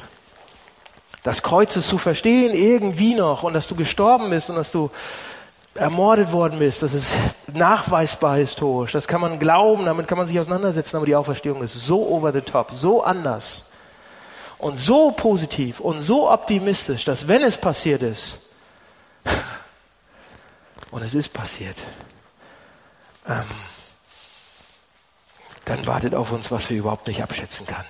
[1.24, 4.90] Das Kreuzes zu verstehen irgendwie noch und dass du gestorben bist und dass du
[5.74, 7.12] ermordet worden bist, das ist
[7.52, 8.92] nachweisbar historisch.
[8.92, 12.32] Das kann man glauben, damit kann man sich auseinandersetzen, aber die Auferstehung ist so over
[12.32, 13.67] the top, so anders
[14.58, 18.38] und so positiv und so optimistisch, dass wenn es passiert ist,
[20.90, 21.76] und es ist passiert,
[23.26, 23.44] ähm,
[25.64, 27.84] dann wartet auf uns, was wir überhaupt nicht abschätzen können.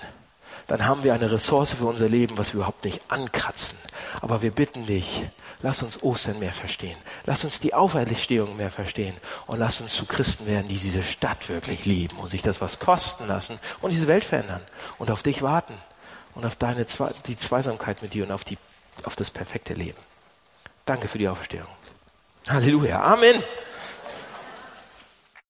[0.66, 3.78] Dann haben wir eine Ressource für unser Leben, was wir überhaupt nicht ankratzen.
[4.20, 5.24] Aber wir bitten dich,
[5.62, 6.98] lass uns Ostern mehr verstehen.
[7.24, 9.16] Lass uns die Auferstehung mehr verstehen.
[9.46, 12.80] Und lass uns zu Christen werden, die diese Stadt wirklich lieben und sich das was
[12.80, 14.60] kosten lassen und diese Welt verändern
[14.98, 15.72] und auf dich warten
[16.38, 16.86] und auf deine,
[17.26, 18.58] die Zweisamkeit mit dir und auf, die,
[19.02, 19.98] auf das perfekte Leben.
[20.84, 21.66] Danke für die Auferstehung.
[22.48, 23.02] Halleluja.
[23.02, 23.42] Amen.